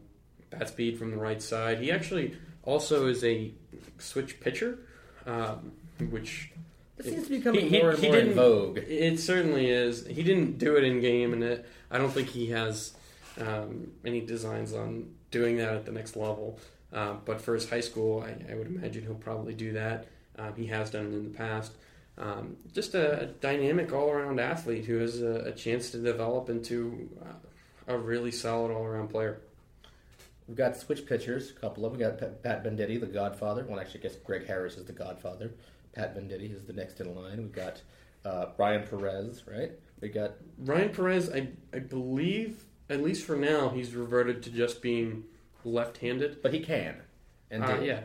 bat 0.51 0.69
speed 0.69 0.99
from 0.99 1.11
the 1.11 1.17
right 1.19 1.41
side. 1.43 1.81
He 1.81 1.91
actually 1.93 2.37
also 2.63 3.07
is 3.07 3.23
a 3.25 3.53
switch 3.99 4.41
pitcher, 4.41 4.79
um, 5.27 5.73
which 6.11 6.51
It 6.99 7.05
seems 7.05 7.29
to 7.29 7.53
be 7.53 7.61
He- 7.61 7.69
he- 7.69 7.79
more 7.79 7.91
and 7.91 7.99
he 7.99 8.09
more 8.09 8.19
in 8.19 8.33
vogue. 8.33 8.79
it 8.79 9.19
certainly 9.21 9.71
is. 9.71 10.07
He 10.07 10.23
didn't 10.23 10.59
do 10.59 10.77
it 10.77 10.85
in 10.85 11.01
game, 11.01 11.33
and 11.33 11.43
it, 11.45 11.67
I 11.91 11.99
don't 11.99 12.11
think 12.11 12.29
he 12.29 12.47
has 12.51 12.95
um, 13.41 13.93
any 14.05 14.21
designs 14.23 14.73
on 14.73 15.11
doing 15.31 15.59
that 15.59 15.75
at 15.75 15.85
the 15.85 15.93
next 15.93 16.17
level. 16.17 16.59
Uh, 16.93 17.15
but 17.25 17.41
for 17.41 17.55
his 17.55 17.69
high 17.69 17.81
school, 17.81 18.23
I, 18.23 18.53
I 18.53 18.55
would 18.55 18.69
imagine 18.69 19.03
he'll 19.03 19.15
probably 19.15 19.55
do 19.55 19.73
that. 19.73 20.07
Um, 20.39 20.55
he 20.57 20.67
has 20.67 20.91
done 20.91 21.07
it 21.07 21.15
in 21.15 21.25
the 21.25 21.37
past. 21.37 21.73
Um, 22.19 22.57
just 22.73 22.95
a, 22.95 23.23
a 23.23 23.27
dynamic 23.27 23.93
all-around 23.93 24.41
athlete 24.41 24.87
who 24.87 24.99
has 24.99 25.21
a, 25.21 25.47
a 25.47 25.53
chance 25.53 25.91
to 25.91 25.99
develop 25.99 26.49
into 26.49 27.11
uh, 27.23 27.93
a 27.95 27.99
really 27.99 28.31
solid 28.31 28.73
all-around 28.73 29.09
player. 29.09 29.41
We've 30.49 30.57
got 30.57 30.77
switch 30.77 31.07
pitchers, 31.07 31.51
a 31.51 31.55
couple 31.55 31.85
of 31.85 31.93
them. 31.93 31.99
We 31.99 32.07
got 32.07 32.43
Pat- 32.43 32.65
Venditte, 32.65 33.01
the 33.01 33.07
Godfather. 33.07 33.67
Well, 33.69 33.81
actually, 33.81 34.01
I 34.01 34.03
guess 34.05 34.17
Greg 34.17 34.47
Harris 34.47 34.77
is 34.77 34.85
the 34.85 34.93
Godfather. 34.93 35.53
Pat 35.93 36.17
Venditte 36.17 36.55
is 36.55 36.65
the 36.65 36.73
next 36.73 37.01
in 37.01 37.15
line. 37.15 37.39
We've 37.39 37.53
got 37.53 37.83
uh, 38.25 38.47
Brian 38.57 38.87
Perez, 38.87 39.43
right? 39.47 39.73
We 40.01 40.09
got 40.09 40.33
Ryan 40.59 40.91
Perez, 40.91 41.31
I, 41.31 41.49
I 41.75 41.81
believe, 41.81 42.65
at 42.89 43.03
least 43.03 43.27
for 43.27 43.35
now, 43.35 43.71
he's 43.71 43.95
reverted 43.95 44.43
to 44.45 44.51
just 44.51 44.81
being 44.83 45.25
left-handed. 45.67 46.43
but 46.43 46.53
he 46.55 46.61
can, 46.61 46.97
and 47.51 47.65
Uh, 47.65 47.79
yeah, 47.83 48.01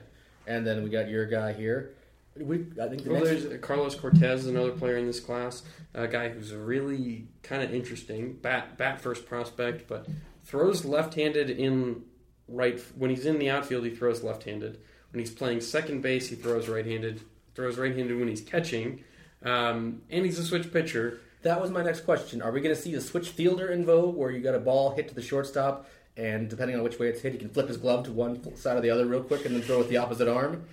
And 0.47 0.65
then 0.65 0.83
we 0.83 0.89
got 0.89 1.07
your 1.09 1.25
guy 1.25 1.53
here. 1.53 1.91
We 2.35 2.65
I 2.81 2.87
think 2.87 3.03
the 3.03 3.11
Well, 3.11 3.23
next 3.25 3.43
there's 3.43 3.61
Carlos 3.61 3.95
Cortes, 3.95 4.41
is 4.41 4.47
another 4.47 4.71
player 4.71 4.97
in 4.97 5.05
this 5.05 5.19
class, 5.19 5.63
a 5.93 6.07
guy 6.07 6.29
who's 6.29 6.53
really 6.53 7.27
kind 7.43 7.61
of 7.61 7.73
interesting. 7.73 8.33
Bat 8.41 8.77
bat 8.77 9.01
first 9.01 9.25
prospect, 9.25 9.87
but 9.87 10.07
throws 10.43 10.85
left-handed 10.85 11.49
in 11.49 12.03
right 12.47 12.79
when 12.95 13.09
he's 13.09 13.25
in 13.25 13.37
the 13.37 13.49
outfield. 13.49 13.83
He 13.85 13.91
throws 13.95 14.23
left-handed. 14.23 14.79
When 15.11 15.19
he's 15.19 15.31
playing 15.31 15.61
second 15.61 16.01
base, 16.01 16.29
he 16.29 16.35
throws 16.35 16.69
right-handed. 16.69 17.21
Throws 17.53 17.77
right-handed 17.77 18.17
when 18.17 18.29
he's 18.29 18.41
catching, 18.41 19.03
um, 19.43 20.01
and 20.09 20.25
he's 20.25 20.39
a 20.39 20.45
switch 20.45 20.71
pitcher. 20.71 21.19
That 21.41 21.59
was 21.59 21.69
my 21.69 21.83
next 21.83 22.01
question. 22.01 22.41
Are 22.41 22.51
we 22.51 22.61
going 22.61 22.73
to 22.73 22.81
see 22.81 22.93
a 22.93 23.01
switch 23.01 23.29
fielder 23.29 23.67
in 23.71 23.83
vogue 23.85 24.15
where 24.15 24.31
you 24.31 24.39
got 24.41 24.55
a 24.55 24.59
ball 24.59 24.91
hit 24.91 25.09
to 25.09 25.15
the 25.15 25.21
shortstop, 25.21 25.89
and 26.17 26.49
depending 26.49 26.75
on 26.77 26.83
which 26.83 26.99
way 26.99 27.07
it's 27.07 27.21
hit, 27.21 27.33
he 27.33 27.37
can 27.39 27.49
flip 27.49 27.67
his 27.67 27.77
glove 27.77 28.05
to 28.05 28.11
one 28.11 28.55
side 28.55 28.77
or 28.77 28.81
the 28.81 28.89
other 28.89 29.05
real 29.05 29.23
quick 29.23 29.45
and 29.45 29.55
then 29.55 29.61
throw 29.61 29.77
with 29.77 29.89
the 29.89 29.97
opposite 29.97 30.27
arm? 30.27 30.65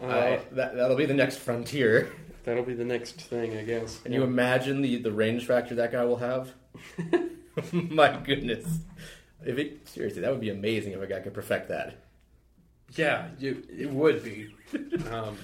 Uh, 0.00 0.06
I- 0.06 0.40
that, 0.52 0.76
that'll 0.76 0.96
be 0.96 1.06
the 1.06 1.14
next 1.14 1.38
frontier. 1.38 2.12
that'll 2.44 2.64
be 2.64 2.74
the 2.74 2.84
next 2.84 3.20
thing, 3.22 3.56
I 3.56 3.62
guess. 3.64 3.98
Can 4.00 4.12
you 4.12 4.22
imagine 4.22 4.82
the, 4.82 4.96
the 5.02 5.12
range 5.12 5.46
factor 5.46 5.74
that 5.76 5.92
guy 5.92 6.04
will 6.04 6.18
have? 6.18 6.52
my 7.72 8.16
goodness. 8.18 8.66
If 9.44 9.58
it, 9.58 9.88
seriously, 9.88 10.20
that 10.22 10.30
would 10.30 10.40
be 10.40 10.50
amazing 10.50 10.92
if 10.92 11.00
a 11.00 11.06
guy 11.06 11.20
could 11.20 11.34
perfect 11.34 11.68
that. 11.68 11.94
Yeah, 12.94 13.28
you, 13.38 13.62
it 13.68 13.90
would 13.90 14.22
be. 14.22 14.54
Um, 15.10 15.36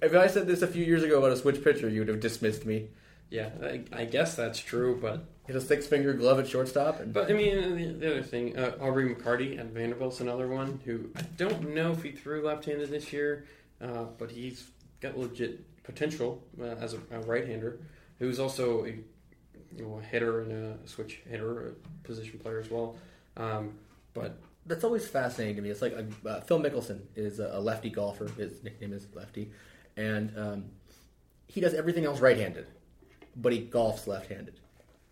If 0.00 0.14
I 0.14 0.26
said 0.28 0.46
this 0.46 0.62
a 0.62 0.66
few 0.66 0.84
years 0.84 1.02
ago 1.02 1.18
about 1.18 1.32
a 1.32 1.36
switch 1.36 1.62
pitcher, 1.62 1.88
you 1.88 2.00
would 2.00 2.08
have 2.08 2.20
dismissed 2.20 2.64
me. 2.66 2.88
yeah, 3.30 3.50
I, 3.62 3.82
I 3.92 4.04
guess 4.04 4.34
that's 4.36 4.58
true, 4.58 4.98
but 5.00 5.24
Hit 5.46 5.54
a 5.54 5.60
six 5.60 5.86
finger 5.86 6.12
glove 6.12 6.40
at 6.40 6.48
shortstop, 6.48 6.98
and 7.00 7.12
But 7.12 7.30
I 7.30 7.34
mean, 7.34 7.76
the, 7.76 7.84
the 7.92 8.10
other 8.10 8.22
thing, 8.22 8.58
uh, 8.58 8.72
Aubrey 8.80 9.14
McCarty 9.14 9.58
at 9.58 9.66
Vanderbilt's 9.66 10.20
another 10.20 10.48
one 10.48 10.80
who 10.84 11.10
I 11.14 11.22
don't 11.36 11.72
know 11.74 11.92
if 11.92 12.02
he 12.02 12.10
threw 12.10 12.44
left-handed 12.44 12.90
this 12.90 13.12
year, 13.12 13.46
uh, 13.80 14.04
but 14.18 14.30
he's 14.30 14.64
got 15.00 15.16
legit 15.16 15.64
potential 15.84 16.42
uh, 16.60 16.64
as 16.80 16.94
a, 16.94 16.98
a 17.12 17.20
right-hander. 17.20 17.78
He 18.18 18.24
was 18.24 18.40
also 18.40 18.84
a, 18.86 18.88
you 18.88 19.04
know, 19.78 19.98
a 19.98 20.02
hitter 20.02 20.40
and 20.40 20.52
a 20.52 20.88
switch 20.88 21.20
hitter, 21.28 21.68
a 21.68 21.72
position 22.04 22.40
player 22.40 22.58
as 22.58 22.68
well. 22.70 22.96
Um, 23.36 23.74
but 24.14 24.38
That's 24.66 24.82
always 24.82 25.06
fascinating 25.06 25.56
to 25.56 25.62
me. 25.62 25.70
It's 25.70 25.82
like 25.82 25.94
uh, 26.26 26.40
Phil 26.40 26.58
Mickelson 26.58 27.02
is 27.14 27.38
a 27.38 27.60
lefty 27.60 27.90
golfer. 27.90 28.28
His 28.36 28.64
nickname 28.64 28.92
is 28.92 29.06
Lefty, 29.14 29.52
and 29.96 30.32
um, 30.36 30.64
he 31.46 31.60
does 31.60 31.72
everything 31.72 32.04
else 32.04 32.18
right-handed, 32.20 32.66
but 33.36 33.52
he 33.52 33.64
golfs 33.64 34.08
left-handed, 34.08 34.58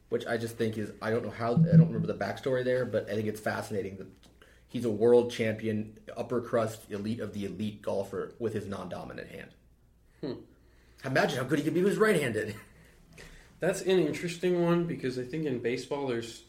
which 0.08 0.26
I 0.26 0.36
just 0.36 0.56
think 0.56 0.78
is 0.78 0.92
I 1.02 1.10
don't 1.10 1.24
know 1.24 1.30
how 1.30 1.52
I 1.52 1.76
don't 1.76 1.88
remember 1.88 2.06
the 2.06 2.14
backstory 2.14 2.64
there, 2.64 2.84
but 2.84 3.08
I 3.10 3.14
think 3.14 3.26
it's 3.26 3.40
fascinating 3.40 3.96
that 3.96 4.06
he's 4.68 4.84
a 4.84 4.90
world 4.90 5.30
champion, 5.30 5.98
upper 6.16 6.40
crust 6.40 6.90
elite 6.90 7.20
of 7.20 7.32
the 7.32 7.44
elite 7.44 7.82
golfer 7.82 8.34
with 8.38 8.54
his 8.54 8.66
non-dominant 8.66 9.30
hand. 9.30 9.50
Hmm. 10.20 10.32
Imagine 11.04 11.38
how 11.38 11.44
good 11.44 11.58
he 11.58 11.64
could 11.64 11.74
be 11.74 11.82
with 11.82 11.92
his 11.92 11.98
right-handed. 11.98 12.54
That's 13.60 13.82
an 13.82 13.98
interesting 14.00 14.62
one 14.62 14.84
because 14.84 15.18
I 15.18 15.22
think 15.22 15.46
in 15.46 15.58
baseball 15.58 16.06
there's 16.06 16.42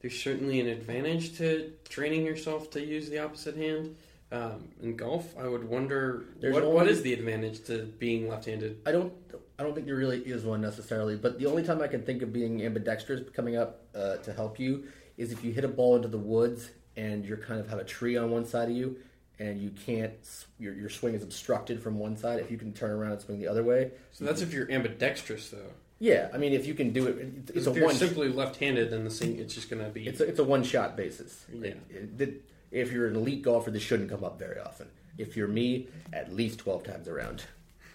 there's 0.00 0.20
certainly 0.20 0.58
an 0.60 0.66
advantage 0.66 1.38
to 1.38 1.72
training 1.88 2.26
yourself 2.26 2.70
to 2.70 2.84
use 2.84 3.08
the 3.08 3.20
opposite 3.20 3.56
hand. 3.56 3.94
Um, 4.32 4.68
in 4.82 4.96
golf, 4.96 5.34
I 5.38 5.46
would 5.46 5.62
wonder 5.68 6.24
There's 6.40 6.54
what, 6.54 6.64
what 6.64 6.80
only- 6.82 6.92
is 6.92 7.02
the 7.02 7.12
advantage 7.12 7.64
to 7.64 7.84
being 7.98 8.28
left-handed. 8.28 8.80
I 8.86 8.90
don't. 8.92 9.12
I 9.58 9.62
don't 9.64 9.74
think 9.74 9.86
there 9.86 9.94
really 9.94 10.20
is 10.20 10.42
one 10.44 10.60
necessarily. 10.62 11.14
But 11.16 11.38
the 11.38 11.46
only 11.46 11.62
time 11.62 11.82
I 11.82 11.86
can 11.86 12.02
think 12.02 12.22
of 12.22 12.32
being 12.32 12.64
ambidextrous 12.64 13.28
coming 13.34 13.56
up 13.56 13.82
uh, 13.94 14.16
to 14.16 14.32
help 14.32 14.58
you 14.58 14.84
is 15.18 15.30
if 15.30 15.44
you 15.44 15.52
hit 15.52 15.62
a 15.64 15.68
ball 15.68 15.94
into 15.94 16.08
the 16.08 16.18
woods 16.18 16.70
and 16.96 17.24
you're 17.24 17.36
kind 17.36 17.60
of 17.60 17.68
have 17.68 17.78
a 17.78 17.84
tree 17.84 18.16
on 18.16 18.30
one 18.30 18.44
side 18.46 18.70
of 18.70 18.74
you 18.76 18.96
and 19.38 19.60
you 19.60 19.70
can't. 19.70 20.14
Your 20.58 20.72
your 20.74 20.88
swing 20.88 21.14
is 21.14 21.22
obstructed 21.22 21.82
from 21.82 21.98
one 21.98 22.16
side. 22.16 22.40
If 22.40 22.50
you 22.50 22.56
can 22.56 22.72
turn 22.72 22.90
around 22.90 23.12
and 23.12 23.20
swing 23.20 23.38
the 23.38 23.48
other 23.48 23.62
way, 23.62 23.90
So 24.12 24.24
that's 24.24 24.40
if 24.40 24.52
you're 24.54 24.68
ambidextrous, 24.72 25.50
though. 25.50 25.72
yeah. 26.00 26.30
I 26.32 26.38
mean, 26.38 26.54
if 26.54 26.66
you 26.66 26.72
can 26.74 26.92
do 26.94 27.06
it, 27.06 27.18
it's- 27.50 27.66
a 27.66 27.70
if 27.70 27.76
you're 27.76 27.84
one. 27.84 27.94
simply 27.94 28.28
left-handed, 28.30 28.90
then 28.90 29.04
the 29.04 29.10
same 29.10 29.38
it's 29.38 29.54
just 29.54 29.68
going 29.68 29.84
to 29.84 29.90
be. 29.90 30.06
It's 30.08 30.20
a, 30.20 30.24
it's 30.24 30.38
a 30.38 30.44
one 30.44 30.62
shot 30.64 30.96
basis. 30.96 31.44
Yeah. 31.52 31.74
It- 31.90 32.18
it- 32.20 32.42
if 32.72 32.90
you're 32.90 33.06
an 33.06 33.14
elite 33.16 33.42
golfer, 33.42 33.70
this 33.70 33.82
shouldn't 33.82 34.10
come 34.10 34.24
up 34.24 34.38
very 34.38 34.58
often. 34.58 34.88
If 35.18 35.36
you're 35.36 35.46
me, 35.48 35.88
at 36.12 36.32
least 36.34 36.58
twelve 36.58 36.82
times 36.84 37.06
around. 37.06 37.44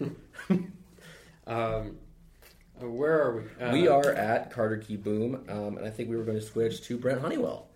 um, 1.46 1.96
where 2.80 3.20
are 3.22 3.36
we? 3.58 3.64
Uh, 3.64 3.72
we 3.72 3.88
are 3.88 4.12
at 4.12 4.50
Carter 4.52 4.76
Kieboom, 4.78 5.50
um, 5.50 5.76
and 5.78 5.86
I 5.86 5.90
think 5.90 6.08
we 6.08 6.16
were 6.16 6.24
going 6.24 6.38
to 6.38 6.44
switch 6.44 6.82
to 6.82 6.96
Brent 6.96 7.20
Honeywell, 7.20 7.68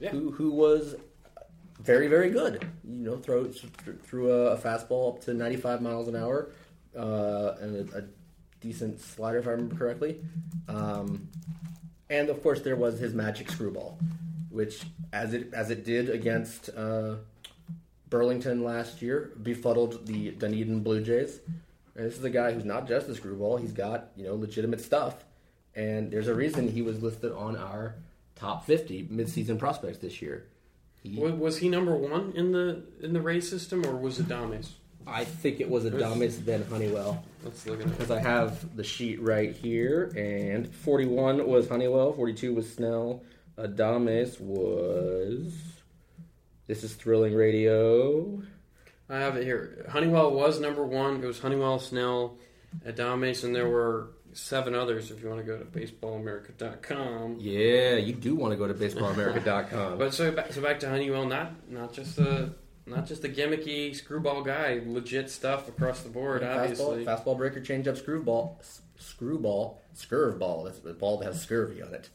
Yeah. 0.00 0.10
who 0.10 0.30
who 0.32 0.50
was 0.50 0.94
very 1.80 2.08
very 2.08 2.30
good. 2.30 2.66
You 2.84 3.04
know, 3.04 3.16
throw 3.18 3.44
threw 4.04 4.32
a, 4.32 4.52
a 4.52 4.56
fastball 4.58 5.14
up 5.14 5.22
to 5.24 5.34
95 5.34 5.82
miles 5.82 6.08
an 6.08 6.16
hour 6.16 6.52
uh, 6.98 7.54
and 7.60 7.90
a, 7.92 7.98
a 7.98 8.02
decent 8.60 8.98
slider, 9.00 9.38
if 9.38 9.46
I 9.46 9.50
remember 9.50 9.76
correctly. 9.76 10.20
Um, 10.68 11.28
and 12.08 12.30
of 12.30 12.42
course, 12.42 12.60
there 12.62 12.76
was 12.76 12.98
his 12.98 13.12
magic 13.12 13.50
screwball, 13.50 13.98
which 14.56 14.84
as 15.12 15.34
it 15.34 15.52
as 15.52 15.70
it 15.70 15.84
did 15.84 16.08
against 16.08 16.70
uh, 16.70 17.16
Burlington 18.08 18.64
last 18.64 19.02
year, 19.02 19.32
befuddled 19.42 20.06
the 20.06 20.30
Dunedin 20.30 20.80
Blue 20.80 21.02
Jays. 21.02 21.40
And 21.94 22.06
this 22.06 22.16
is 22.16 22.24
a 22.24 22.30
guy 22.30 22.52
who's 22.52 22.64
not 22.64 22.88
just 22.88 23.06
a 23.08 23.14
screwball; 23.14 23.58
he's 23.58 23.72
got 23.72 24.08
you 24.16 24.24
know 24.24 24.34
legitimate 24.34 24.80
stuff. 24.80 25.24
And 25.74 26.10
there's 26.10 26.28
a 26.28 26.34
reason 26.34 26.68
he 26.68 26.80
was 26.80 27.02
listed 27.02 27.32
on 27.32 27.54
our 27.54 27.96
top 28.34 28.64
50 28.64 29.08
midseason 29.12 29.58
prospects 29.58 29.98
this 29.98 30.22
year. 30.22 30.46
He, 31.02 31.18
Was, 31.18 31.32
was 31.32 31.58
he 31.58 31.68
number 31.68 31.94
one 31.94 32.32
in 32.34 32.52
the 32.52 32.82
in 33.02 33.12
the 33.12 33.20
Ray 33.20 33.42
system, 33.42 33.84
or 33.84 33.94
was 33.94 34.18
it 34.18 34.26
Dames? 34.26 34.72
I 35.06 35.24
think 35.24 35.60
it 35.60 35.70
was 35.70 35.84
Adames 35.84 36.44
then 36.44 36.64
Honeywell. 36.64 37.22
Let's 37.44 37.64
look 37.66 37.80
at 37.80 37.86
it. 37.86 37.90
Because 37.90 38.10
I 38.10 38.20
have 38.20 38.74
the 38.74 38.82
sheet 38.82 39.20
right 39.20 39.54
here, 39.54 40.10
and 40.16 40.68
41 40.74 41.46
was 41.46 41.68
Honeywell, 41.68 42.12
42 42.14 42.52
was 42.54 42.72
Snell, 42.72 43.22
Adames 43.58 44.40
was. 44.40 45.54
This 46.66 46.84
is 46.84 46.94
Thrilling 46.94 47.34
Radio. 47.34 48.42
I 49.08 49.18
have 49.18 49.36
it 49.36 49.44
here. 49.44 49.86
Honeywell 49.90 50.32
was 50.32 50.60
number 50.60 50.84
one. 50.84 51.22
It 51.22 51.26
was 51.26 51.38
Honeywell, 51.38 51.78
Snell, 51.78 52.38
Adames, 52.84 53.44
and 53.44 53.54
there 53.54 53.68
were 53.68 54.10
seven 54.32 54.74
others. 54.74 55.10
If 55.10 55.22
you 55.22 55.28
want 55.30 55.40
to 55.40 55.46
go 55.46 55.58
to 55.58 55.64
baseballamerica.com. 55.64 57.36
Yeah, 57.38 57.96
you 57.96 58.12
do 58.12 58.34
want 58.34 58.52
to 58.52 58.56
go 58.56 58.66
to 58.66 58.74
baseballamerica.com. 58.74 59.98
But 59.98 60.12
so 60.12 60.32
back, 60.32 60.52
so 60.52 60.60
back 60.60 60.80
to 60.80 60.88
Honeywell, 60.88 61.26
not 61.26 61.70
not 61.70 61.92
just 61.92 62.16
the 62.16 62.52
not 62.84 63.06
just 63.06 63.24
a 63.24 63.28
gimmicky 63.28 63.94
screwball 63.94 64.42
guy, 64.42 64.82
legit 64.84 65.30
stuff 65.30 65.68
across 65.68 66.02
the 66.02 66.08
board. 66.10 66.42
Obviously, 66.42 67.04
fastball, 67.04 67.24
fastball 67.24 67.36
breaker, 67.38 67.60
changeup, 67.60 67.96
screwball, 67.96 68.60
screwball, 68.98 69.80
scurve 69.94 70.38
ball. 70.38 70.64
That's 70.64 70.78
a 70.84 70.92
ball 70.92 71.18
that 71.18 71.26
has 71.26 71.40
scurvy 71.40 71.80
on 71.80 71.94
it. 71.94 72.10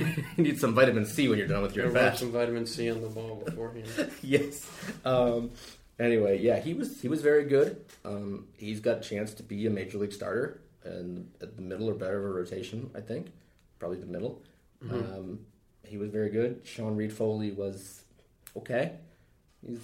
You 0.00 0.24
need 0.44 0.60
some 0.60 0.74
vitamin 0.74 1.06
C 1.06 1.28
when 1.28 1.38
you're 1.38 1.48
done 1.48 1.62
with 1.62 1.76
your 1.76 1.86
rub 1.86 1.94
fast. 1.94 2.20
some 2.20 2.32
vitamin 2.32 2.66
C 2.66 2.90
on 2.90 3.02
the 3.02 3.08
ball 3.08 3.42
beforehand. 3.44 4.12
yes. 4.22 4.68
Um, 5.04 5.50
anyway, 5.98 6.40
yeah, 6.40 6.58
he 6.60 6.74
was 6.74 7.00
he 7.00 7.08
was 7.08 7.22
very 7.22 7.44
good. 7.44 7.84
Um, 8.04 8.46
he's 8.56 8.80
got 8.80 8.98
a 8.98 9.00
chance 9.00 9.34
to 9.34 9.42
be 9.42 9.66
a 9.66 9.70
major 9.70 9.98
league 9.98 10.12
starter 10.12 10.60
and 10.84 11.30
at 11.40 11.56
the 11.56 11.62
middle 11.62 11.88
or 11.88 11.94
better 11.94 12.18
of 12.18 12.24
a 12.24 12.28
rotation. 12.28 12.90
I 12.94 13.00
think 13.00 13.28
probably 13.78 13.98
the 13.98 14.06
middle. 14.06 14.42
Um, 14.90 15.40
he 15.86 15.98
was 15.98 16.10
very 16.10 16.30
good. 16.30 16.62
Sean 16.64 16.96
Reid-Foley 16.96 17.50
was 17.52 18.02
okay. 18.56 18.92
He's 19.66 19.80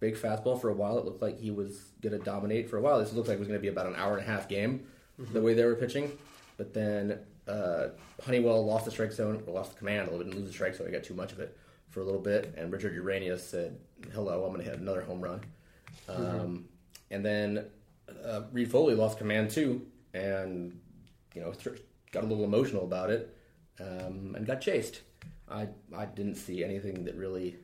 big 0.00 0.16
fastball 0.16 0.58
for 0.60 0.70
a 0.70 0.74
while. 0.74 0.98
It 0.98 1.04
looked 1.04 1.20
like 1.20 1.38
he 1.38 1.50
was 1.50 1.90
going 2.00 2.18
to 2.18 2.24
dominate 2.24 2.70
for 2.70 2.78
a 2.78 2.80
while. 2.80 2.98
This 2.98 3.12
looked 3.12 3.28
like 3.28 3.36
it 3.36 3.40
was 3.40 3.48
going 3.48 3.58
to 3.58 3.62
be 3.62 3.68
about 3.68 3.86
an 3.86 3.94
hour 3.96 4.16
and 4.16 4.26
a 4.26 4.30
half 4.30 4.48
game, 4.48 4.86
the 5.18 5.42
way 5.42 5.52
they 5.54 5.64
were 5.64 5.74
pitching. 5.74 6.16
But 6.56 6.72
then 6.72 7.18
uh, 7.52 7.88
Honeywell 8.24 8.64
lost 8.64 8.84
the 8.86 8.90
strike 8.90 9.12
zone, 9.12 9.42
or 9.46 9.52
lost 9.52 9.72
the 9.72 9.78
command 9.78 10.08
a 10.08 10.10
little 10.10 10.18
bit, 10.18 10.28
and 10.28 10.34
lose 10.34 10.48
the 10.48 10.54
strike 10.54 10.74
zone. 10.74 10.86
He 10.86 10.92
got 10.92 11.04
too 11.04 11.14
much 11.14 11.32
of 11.32 11.40
it 11.40 11.56
for 11.90 12.00
a 12.00 12.04
little 12.04 12.20
bit. 12.20 12.54
And 12.56 12.72
Richard 12.72 12.96
Urena 12.96 13.38
said, 13.38 13.78
"Hello, 14.12 14.44
I'm 14.44 14.52
going 14.52 14.64
to 14.64 14.70
hit 14.70 14.80
another 14.80 15.02
home 15.02 15.20
run." 15.20 15.40
Um, 16.08 16.64
and 17.10 17.24
then 17.24 17.66
uh, 18.24 18.42
Reid-Foley 18.52 18.94
lost 18.94 19.18
command 19.18 19.50
too, 19.50 19.86
and 20.14 20.80
you 21.34 21.42
know 21.42 21.52
got 22.10 22.24
a 22.24 22.26
little 22.26 22.44
emotional 22.44 22.84
about 22.84 23.10
it, 23.10 23.36
um, 23.80 24.34
and 24.36 24.46
got 24.46 24.60
chased. 24.60 25.02
I 25.48 25.68
I 25.94 26.06
didn't 26.06 26.36
see 26.36 26.64
anything 26.64 27.04
that 27.04 27.16
really 27.16 27.56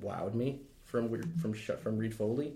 wowed 0.00 0.34
me 0.34 0.62
from 0.84 1.08
from 1.40 1.52
from 1.54 1.98
Reid-Foley. 1.98 2.54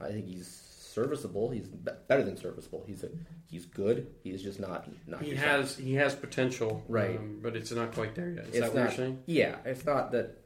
I 0.00 0.08
think 0.08 0.26
he's 0.26 0.72
serviceable. 0.92 1.50
He's 1.50 1.68
better 1.68 2.22
than 2.22 2.36
serviceable. 2.36 2.84
He's 2.86 3.02
a 3.02 3.08
he's 3.50 3.66
good. 3.66 4.14
He's 4.22 4.42
just 4.42 4.60
not 4.60 4.88
not. 5.06 5.22
He 5.22 5.34
has 5.34 5.76
he 5.76 5.94
has 5.94 6.14
potential, 6.14 6.84
Right. 6.88 7.16
Um, 7.16 7.40
but 7.42 7.56
it's 7.56 7.72
not 7.72 7.92
quite 7.92 8.14
there 8.14 8.30
yet. 8.30 8.44
Is 8.44 8.54
It's 8.54 8.58
that 8.60 8.68
what 8.68 8.74
not, 8.74 8.82
you're 8.84 8.96
saying? 8.96 9.22
Yeah, 9.26 9.56
it's 9.64 9.84
not 9.84 10.12
that. 10.12 10.38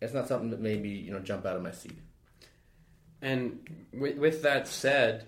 It's 0.00 0.12
not 0.12 0.28
something 0.28 0.50
that 0.50 0.60
made 0.60 0.82
me 0.82 0.90
you 0.90 1.10
know 1.12 1.20
jump 1.20 1.46
out 1.46 1.56
of 1.56 1.62
my 1.62 1.70
seat. 1.72 1.98
And 3.22 3.86
with, 3.92 4.18
with 4.18 4.42
that 4.42 4.68
said, 4.68 5.24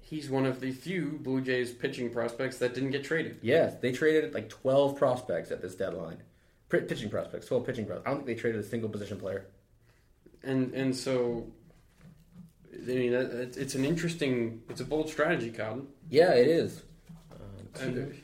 he's 0.00 0.30
one 0.30 0.46
of 0.46 0.60
the 0.60 0.72
few 0.72 1.18
Blue 1.22 1.40
Jays 1.42 1.70
pitching 1.70 2.10
prospects 2.10 2.58
that 2.58 2.74
didn't 2.74 2.90
get 2.90 3.04
traded. 3.04 3.38
Yes, 3.42 3.74
they 3.80 3.92
traded 3.92 4.32
like 4.34 4.48
twelve 4.48 4.96
prospects 4.96 5.50
at 5.50 5.60
this 5.60 5.74
deadline. 5.74 6.22
P- 6.70 6.80
pitching 6.80 7.10
prospects, 7.10 7.46
twelve 7.46 7.66
pitching 7.66 7.84
prospects. 7.86 8.06
I 8.06 8.10
don't 8.10 8.24
think 8.24 8.36
they 8.36 8.40
traded 8.40 8.60
a 8.60 8.64
single 8.66 8.88
position 8.88 9.18
player. 9.18 9.46
and 10.42 10.72
and 10.74 10.96
so 10.96 11.46
I 12.74 12.86
mean 12.86 13.12
it's 13.14 13.56
it's 13.56 13.74
an 13.74 13.84
interesting 13.84 14.62
it's 14.68 14.80
a 14.80 14.84
bold 14.84 15.08
strategy, 15.08 15.50
Cotton. 15.50 15.86
Yeah, 16.10 16.32
it 16.34 16.48
is. 16.48 16.82
And 17.80 18.14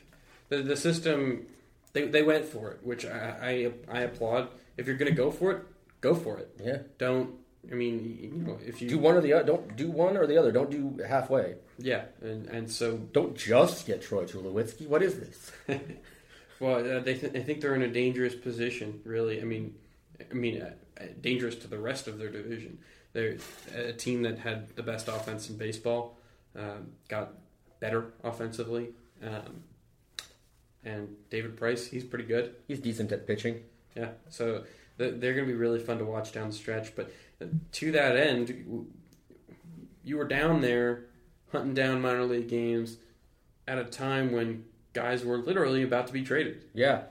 the 0.49 0.61
the 0.61 0.77
system 0.77 1.45
they 1.93 2.05
they 2.07 2.23
went 2.23 2.45
for 2.45 2.71
it, 2.71 2.79
which 2.83 3.05
I 3.05 3.71
I, 3.89 3.97
I 3.97 4.01
applaud. 4.01 4.49
If 4.77 4.87
you're 4.87 4.95
going 4.97 5.11
to 5.11 5.15
go 5.17 5.29
for 5.31 5.51
it, 5.51 5.63
go 5.99 6.15
for 6.15 6.37
it. 6.39 6.49
yeah, 6.63 6.77
Don't 6.97 7.35
I 7.71 7.75
mean 7.75 8.17
you 8.21 8.29
know 8.45 8.57
if 8.65 8.81
you 8.81 8.89
do 8.89 8.97
one 8.97 9.15
or 9.15 9.21
the 9.21 9.33
other. 9.33 9.43
Don't 9.45 9.75
do 9.75 9.91
one 9.91 10.15
or 10.17 10.25
the 10.25 10.37
other. 10.37 10.51
Don't 10.51 10.71
do 10.71 11.03
halfway. 11.07 11.55
yeah 11.77 12.03
and 12.21 12.47
and 12.47 12.69
so 12.71 12.97
Don't 13.13 13.35
just 13.35 13.85
get 13.85 14.01
Troy 14.01 14.23
Tulowitzki. 14.25 14.87
What 14.87 15.01
is 15.03 15.19
this? 15.19 15.51
well 16.59 16.77
uh, 16.79 16.99
they 16.99 17.15
th- 17.15 17.33
they 17.33 17.43
think 17.43 17.61
they're 17.61 17.75
in 17.75 17.81
a 17.83 17.87
dangerous 17.87 18.35
position. 18.35 19.01
Really, 19.03 19.41
I 19.41 19.45
mean 19.45 19.75
I 20.29 20.33
mean 20.33 20.61
uh, 20.61 20.71
uh, 20.99 21.05
dangerous 21.21 21.55
to 21.57 21.67
the 21.67 21.79
rest 21.79 22.07
of 22.07 22.17
their 22.19 22.29
division. 22.29 22.79
They're 23.13 23.37
a 23.75 23.93
team 23.93 24.23
that 24.23 24.39
had 24.39 24.75
the 24.75 24.83
best 24.83 25.07
offense 25.07 25.49
in 25.49 25.57
baseball, 25.57 26.17
um, 26.55 26.91
got 27.09 27.33
better 27.79 28.13
offensively. 28.23 28.89
Um, 29.21 29.63
and 30.83 31.09
David 31.29 31.57
Price, 31.57 31.87
he's 31.87 32.03
pretty 32.03 32.25
good. 32.25 32.55
He's 32.67 32.79
decent 32.79 33.11
at 33.11 33.27
pitching. 33.27 33.61
Yeah, 33.95 34.11
so 34.29 34.63
they're 34.97 35.33
going 35.33 35.45
to 35.45 35.51
be 35.51 35.53
really 35.53 35.79
fun 35.79 35.97
to 35.97 36.05
watch 36.05 36.31
down 36.31 36.47
the 36.47 36.55
stretch. 36.55 36.95
But 36.95 37.11
uh, 37.41 37.45
to 37.73 37.91
that 37.91 38.15
end, 38.15 38.87
you 40.03 40.17
were 40.17 40.27
down 40.27 40.61
there 40.61 41.05
hunting 41.51 41.73
down 41.73 42.01
minor 42.01 42.23
league 42.23 42.47
games 42.47 42.97
at 43.67 43.77
a 43.77 43.83
time 43.83 44.31
when 44.31 44.63
guys 44.93 45.23
were 45.25 45.37
literally 45.37 45.83
about 45.83 46.07
to 46.07 46.13
be 46.13 46.23
traded. 46.23 46.63
Yeah, 46.73 47.03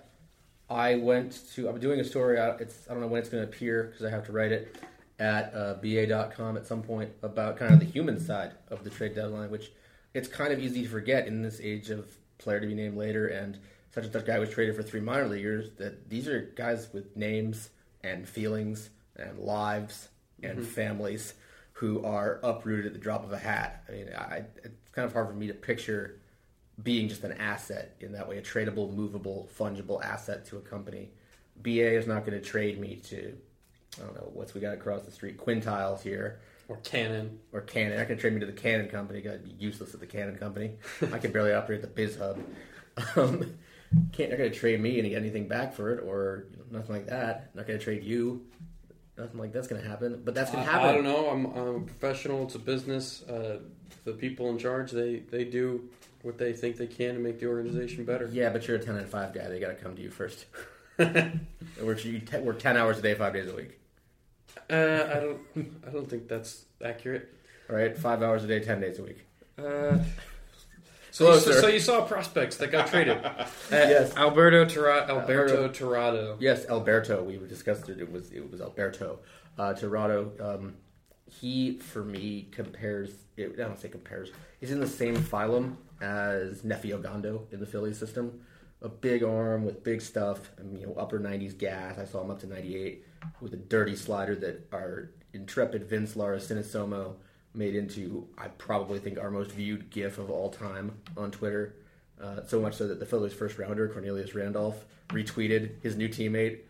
I 0.69 0.97
went 0.97 1.41
to. 1.55 1.69
I'm 1.69 1.79
doing 1.79 2.01
a 2.01 2.05
story. 2.05 2.39
It's 2.59 2.89
I 2.89 2.93
don't 2.93 3.03
know 3.03 3.09
when 3.09 3.21
it's 3.21 3.29
going 3.29 3.43
to 3.43 3.49
appear 3.49 3.85
because 3.85 4.05
I 4.05 4.11
have 4.11 4.25
to 4.27 4.33
write 4.33 4.53
it 4.53 4.77
at 5.21 5.55
uh, 5.55 5.75
ba.com 5.75 6.57
at 6.57 6.67
some 6.67 6.83
point 6.83 7.11
about 7.23 7.57
kind 7.57 7.73
of 7.73 7.79
the 7.79 7.87
human 7.87 8.19
side 8.19 8.53
of 8.69 8.83
the 8.83 8.91
trade 8.91 9.15
deadline, 9.15 9.51
which 9.51 9.71
it's 10.15 10.27
kind 10.27 10.53
of 10.53 10.59
easy 10.59 10.83
to 10.83 10.89
forget 10.89 11.29
in 11.29 11.43
this 11.43 11.61
age 11.63 11.91
of 11.91 12.07
player 12.39 12.59
to 12.59 12.67
be 12.67 12.75
named 12.75 12.97
later 12.97 13.29
and 13.29 13.59
such 13.93 14.05
and 14.05 14.13
such 14.13 14.25
guy 14.27 14.39
was 14.39 14.51
traded 14.51 14.75
for 14.75 14.83
three 14.83 15.01
minor 15.01 15.29
leaguers 15.29 15.71
that 15.79 16.09
these 16.09 16.27
are 16.27 16.41
guys 16.57 16.89
with 16.93 17.17
names 17.17 17.69
and 18.03 18.29
feelings 18.29 18.91
and 19.17 19.39
lives 19.39 20.09
and 20.43 20.59
Mm-hmm. 20.59 20.65
families 20.65 21.35
who 21.73 22.03
are 22.05 22.41
uprooted 22.43 22.87
at 22.87 22.93
the 22.95 22.99
drop 22.99 23.25
of 23.25 23.33
a 23.33 23.39
hat. 23.39 23.85
I 23.89 23.93
mean, 23.93 24.09
I, 24.17 24.43
it's 24.65 24.91
kind 24.93 25.05
of 25.07 25.13
hard 25.13 25.29
for 25.29 25.35
me 25.35 25.49
to 25.49 25.55
picture 25.55 26.19
being 26.83 27.09
just 27.09 27.25
an 27.25 27.33
asset 27.33 27.95
in 28.01 28.13
that 28.13 28.27
way, 28.27 28.39
a 28.39 28.43
tradable, 28.43 28.91
movable, 28.95 29.49
fungible 29.59 30.03
asset 30.03 30.47
to 30.47 30.57
a 30.57 30.61
company. 30.61 31.11
BA 31.63 31.95
is 31.95 32.07
not 32.07 32.25
going 32.25 32.41
to 32.41 32.45
trade 32.47 32.81
me 32.81 32.97
to, 33.09 33.37
I 33.99 34.05
don't 34.05 34.15
know, 34.15 34.31
what's 34.33 34.55
we 34.55 34.61
got 34.61 34.75
across 34.75 35.03
the 35.03 35.11
street, 35.11 35.37
Quintiles 35.39 36.03
here 36.03 36.39
Or 36.69 36.77
Canon. 36.85 37.39
or 37.53 37.61
Canon. 37.63 37.99
I 37.99 38.05
can 38.05 38.19
trade 38.19 38.33
me 38.35 38.41
to 38.41 38.47
the 38.47 38.53
Canon 38.53 38.89
company. 38.89 39.27
I'd 39.29 39.45
be 39.45 39.51
useless 39.59 39.95
at 39.95 40.01
the 40.01 40.07
Canon 40.07 40.37
company. 40.37 40.73
I 41.13 41.19
can 41.19 41.33
barely 41.33 41.53
operate 41.53 41.81
the 41.83 41.89
Biz 41.89 42.17
Hub. 42.19 42.39
Um, 43.17 43.55
can't 44.13 44.31
not 44.31 44.37
going 44.39 44.51
to 44.53 44.57
trade 44.57 44.81
me 44.81 45.01
and 45.01 45.09
get 45.09 45.17
anything 45.17 45.49
back 45.49 45.75
for 45.75 45.93
it, 45.93 46.05
or 46.05 46.45
you 46.53 46.59
know, 46.59 46.79
nothing 46.79 46.95
like 46.95 47.07
that. 47.09 47.55
Not 47.57 47.67
going 47.67 47.79
to 47.79 47.85
trade 47.85 48.05
you. 48.05 48.47
Nothing 49.19 49.41
like 49.41 49.53
that's 49.53 49.67
going 49.67 49.83
to 49.83 49.89
happen. 49.89 50.23
But 50.25 50.35
that's 50.35 50.51
gonna 50.53 50.65
happen. 50.65 50.89
I 50.89 50.93
don't 50.93 51.05
know. 51.05 51.29
I'm, 51.29 51.47
I'm 51.47 51.75
a 51.77 51.81
professional. 51.81 52.45
It's 52.45 52.55
a 52.55 52.59
business. 52.61 53.23
Uh, 53.25 53.59
the 54.05 54.13
people 54.13 54.49
in 54.51 54.57
charge, 54.59 54.93
they, 54.93 55.17
they 55.31 55.45
do 55.45 55.89
what 56.23 56.39
they 56.39 56.53
think 56.53 56.77
they 56.77 56.87
can 56.87 57.15
to 57.15 57.21
make 57.21 57.41
the 57.41 57.47
organization 57.47 58.05
better. 58.05 58.31
Yeah, 58.33 58.51
but 58.51 58.67
you're 58.69 58.77
a 58.77 58.81
ten 58.83 58.97
and 58.97 59.09
five 59.09 59.35
guy. 59.35 59.49
They 59.49 59.59
got 59.61 59.69
to 59.69 59.75
come 59.75 59.97
to 59.97 60.01
you 60.03 60.11
first. 60.11 60.47
we're, 60.99 61.99
you 61.99 62.21
te- 62.21 62.39
we're 62.39 62.53
ten 62.55 62.77
hours 62.77 62.99
a 62.99 63.03
day, 63.03 63.15
five 63.15 63.33
days 63.33 63.49
a 63.51 63.55
week. 63.57 63.80
Uh, 64.71 65.09
I 65.11 65.21
don't. 65.21 65.41
I 65.87 65.91
don't 65.91 66.09
think 66.09 66.29
that's 66.29 66.65
accurate. 66.85 67.29
All 67.69 67.77
right, 67.77 67.97
five 67.97 68.23
hours 68.23 68.45
a 68.45 68.47
day, 68.47 68.61
ten 68.61 68.81
days 68.81 68.99
a 68.99 69.03
week. 69.03 69.27
Uh, 69.59 69.99
so, 71.13 71.35
you, 71.35 71.41
so, 71.41 71.53
so 71.61 71.67
you 71.69 71.81
saw 71.81 72.03
prospects 72.03 72.57
that 72.59 72.71
got 72.71 72.87
traded. 72.89 73.19
Uh, 73.25 73.47
Yes. 73.71 74.17
Alberto 74.17 74.65
Tirado. 74.65 75.09
Alberto 75.09 75.63
Alberto. 75.65 75.69
Tirado. 75.69 76.37
Yes, 76.41 76.67
Alberto. 76.69 77.23
We 77.23 77.37
discussed 77.47 77.89
it. 77.89 78.01
It 78.01 78.11
was 78.11 78.31
it 78.33 78.51
was 78.51 78.61
Alberto 78.61 79.19
uh, 79.59 79.75
Tirado. 79.75 80.41
Um, 80.41 80.75
he, 81.27 81.79
for 81.79 82.03
me, 82.05 82.49
compares. 82.51 83.11
I 83.39 83.43
don't 83.57 83.79
say 83.79 83.89
compares. 83.89 84.31
He's 84.59 84.73
in 84.73 84.81
the 84.81 84.87
same 84.89 85.17
phylum 85.17 85.77
as 86.01 86.63
Nefi 86.63 86.91
Ogando 86.99 87.53
in 87.53 87.61
the 87.61 87.67
Philly 87.67 87.95
system. 87.95 88.41
A 88.83 88.89
big 88.89 89.23
arm 89.23 89.65
with 89.65 89.85
big 89.85 90.01
stuff. 90.01 90.51
I 90.59 90.63
mean, 90.63 90.81
you 90.81 90.87
know, 90.87 90.95
upper 90.95 91.21
'90s 91.21 91.57
gas. 91.57 91.99
I 91.99 92.05
saw 92.05 92.23
him 92.23 92.31
up 92.31 92.41
to 92.41 92.47
'98 92.47 93.05
with 93.41 93.53
a 93.53 93.57
dirty 93.57 93.97
slider 93.97 94.35
that 94.37 94.69
our 94.73 95.11
intrepid 95.33 95.89
Vince 95.89 96.17
Lara-Cinisomo 96.17 97.15
made 97.55 97.75
into. 97.75 98.29
I 98.39 98.49
probably 98.49 98.99
think 98.99 99.19
our 99.19 99.31
most 99.31 99.53
viewed 99.53 99.91
GIF 99.91 100.19
of 100.19 100.31
all 100.31 100.51
time 100.51 100.93
on 101.17 101.31
Twitter. 101.31 101.75
Uh, 102.21 102.45
so 102.47 102.61
much 102.61 102.75
so 102.75 102.87
that 102.87 103.01
the 103.01 103.07
Phillies' 103.07 103.33
first 103.33 103.59
rounder, 103.59 103.89
Cornelius 103.89 104.35
Randolph, 104.35 104.85
retweeted 105.09 105.83
his 105.83 105.97
new 105.97 106.09
teammate, 106.09 106.61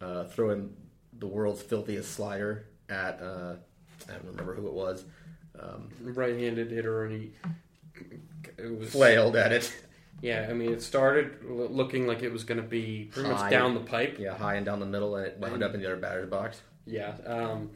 uh, 0.00 0.24
throwing 0.24 0.72
the 1.18 1.26
world's 1.26 1.62
filthiest 1.62 2.12
slider 2.12 2.66
at, 2.88 3.20
uh, 3.20 3.56
I 4.08 4.12
don't 4.12 4.26
remember 4.26 4.54
who 4.54 4.68
it 4.68 4.72
was, 4.72 5.04
um, 5.58 5.88
Right-handed 6.00 6.70
hitter, 6.70 7.04
and 7.04 7.20
he. 7.20 7.32
It 8.56 8.78
was 8.78 8.90
flailed 8.90 9.36
at 9.36 9.52
it. 9.52 9.72
Yeah, 10.22 10.46
I 10.50 10.52
mean, 10.52 10.70
it 10.72 10.82
started 10.82 11.44
looking 11.44 12.06
like 12.06 12.22
it 12.22 12.30
was 12.32 12.44
going 12.44 12.60
to 12.60 12.66
be 12.66 13.08
pretty 13.12 13.28
High. 13.30 13.34
much 13.42 13.50
down 13.50 13.74
the 13.74 13.80
pipe. 13.80 14.18
Yeah, 14.18 14.34
high 14.36 14.56
and 14.56 14.66
down 14.66 14.78
the 14.80 14.86
middle, 14.86 15.16
and 15.16 15.26
it 15.26 15.38
wound 15.38 15.62
up 15.62 15.74
in 15.74 15.80
the 15.80 15.86
other 15.86 15.96
batter's 15.96 16.28
box. 16.28 16.60
Yeah, 16.86 17.14
um, 17.26 17.70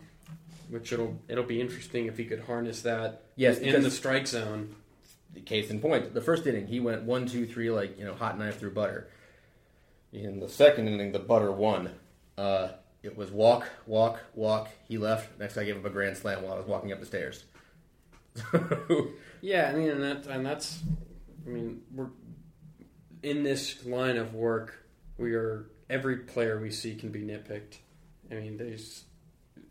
which 0.68 0.92
it'll 0.92 1.18
it'll 1.28 1.44
be 1.44 1.60
interesting 1.60 2.06
if 2.06 2.18
he 2.18 2.24
could 2.24 2.40
harness 2.40 2.82
that 2.82 3.22
Yes, 3.36 3.58
in 3.58 3.82
the 3.82 3.90
strike 3.90 4.26
zone. 4.26 4.74
Case 5.46 5.68
in 5.70 5.80
point, 5.80 6.14
the 6.14 6.20
first 6.20 6.46
inning, 6.46 6.66
he 6.68 6.78
went 6.80 7.02
one, 7.02 7.26
two, 7.26 7.44
three, 7.46 7.68
like, 7.70 7.98
you 7.98 8.04
know, 8.04 8.14
hot 8.14 8.38
knife 8.38 8.60
through 8.60 8.70
butter. 8.72 9.08
In 10.12 10.38
the 10.38 10.48
second 10.48 10.86
inning, 10.86 11.10
the 11.10 11.18
butter 11.18 11.50
won. 11.50 11.90
Uh, 12.38 12.68
it 13.02 13.16
was 13.16 13.32
walk, 13.32 13.68
walk, 13.86 14.20
walk. 14.34 14.68
He 14.86 14.96
left. 14.96 15.38
Next, 15.40 15.56
I 15.56 15.64
gave 15.64 15.76
him 15.76 15.84
a 15.84 15.90
grand 15.90 16.16
slam 16.16 16.42
while 16.42 16.52
I 16.52 16.56
was 16.58 16.66
walking 16.66 16.92
up 16.92 17.00
the 17.00 17.06
stairs. 17.06 17.44
Yeah, 19.40 19.70
I 19.70 19.76
mean, 19.76 19.90
and 19.90 20.02
that 20.02 20.26
and 20.26 20.46
that's, 20.46 20.78
I 21.46 21.50
mean, 21.50 21.82
we're 21.94 22.06
in 23.24 23.42
this 23.42 23.84
line 23.86 24.16
of 24.16 24.34
work. 24.34 24.84
We 25.18 25.34
are 25.34 25.66
every 25.88 26.18
player 26.18 26.60
we 26.60 26.70
see 26.70 26.94
can 26.94 27.10
be 27.10 27.20
nitpicked. 27.22 27.78
I 28.30 28.34
mean, 28.34 28.56
there's 28.56 29.04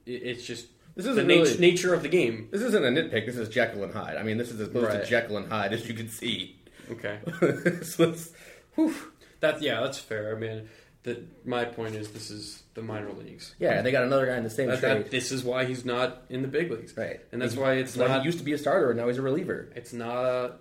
it's 0.05 0.45
just 0.45 0.67
This 0.95 1.05
isn't 1.05 1.27
nat- 1.27 1.33
really- 1.33 1.57
nature 1.57 1.93
of 1.93 2.01
the 2.03 2.09
game. 2.09 2.49
This 2.51 2.61
isn't 2.61 2.83
a 2.83 2.89
nitpick. 2.89 3.25
This 3.25 3.37
is 3.37 3.49
Jekyll 3.49 3.83
and 3.83 3.93
Hyde. 3.93 4.17
I 4.17 4.23
mean, 4.23 4.37
this 4.37 4.51
is 4.51 4.59
as 4.59 4.69
close 4.69 4.85
Right. 4.85 5.03
to 5.03 5.09
Jekyll 5.09 5.37
and 5.37 5.47
Hyde 5.51 5.73
as 5.73 5.87
you 5.87 5.93
can 5.93 6.09
see. 6.09 6.59
Okay, 6.91 7.19
so 7.83 8.09
it's, 8.09 8.31
whew. 8.75 8.93
that 9.39 9.61
yeah, 9.61 9.79
that's 9.81 9.97
fair. 9.97 10.35
I 10.35 10.39
mean, 10.39 10.67
that 11.03 11.45
my 11.47 11.63
point 11.65 11.95
is 11.95 12.09
this 12.09 12.29
is 12.29 12.63
the 12.73 12.81
minor 12.81 13.11
leagues. 13.13 13.55
Yeah, 13.59 13.81
they 13.81 13.91
got 13.91 14.03
another 14.03 14.25
guy 14.25 14.35
in 14.37 14.43
the 14.43 14.49
same 14.49 14.67
That, 14.67 14.79
trade. 14.81 14.97
that, 15.05 15.11
this 15.11 15.31
is 15.31 15.43
why 15.43 15.63
he's 15.65 15.85
not 15.85 16.23
in 16.29 16.41
the 16.41 16.47
big 16.49 16.69
leagues. 16.71 16.95
right, 16.97 17.21
and 17.31 17.41
that's 17.41 17.55
why 17.55 17.73
it's 17.75 17.95
not- 17.95 18.19
He 18.21 18.25
used 18.25 18.37
to 18.39 18.43
be 18.43 18.51
a 18.53 18.57
starter, 18.57 18.89
and 18.91 18.99
now 18.99 19.07
he's 19.07 19.17
a 19.17 19.21
reliever. 19.21 19.69
It's 19.75 19.93
not 19.93 20.25
a 20.25 20.51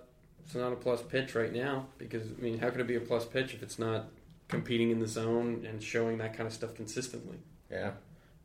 it's 0.45 0.55
not 0.55 0.73
a 0.73 0.77
plus 0.77 1.03
pitch 1.03 1.35
right 1.35 1.53
now 1.53 1.87
because 1.99 2.23
I 2.27 2.41
mean, 2.41 2.59
how 2.59 2.71
could 2.71 2.81
it 2.81 2.87
be 2.87 2.97
a 2.97 3.01
plus 3.01 3.25
pitch 3.25 3.55
if 3.55 3.63
it's 3.63 3.79
not 3.79 4.07
competing 4.49 4.91
in 4.91 4.99
the 4.99 5.09
zone 5.09 5.67
and 5.69 5.83
showing 5.83 6.19
that 6.19 6.37
kind 6.37 6.47
of 6.47 6.53
stuff 6.53 6.75
consistently? 6.75 7.39
Yeah. 7.71 7.93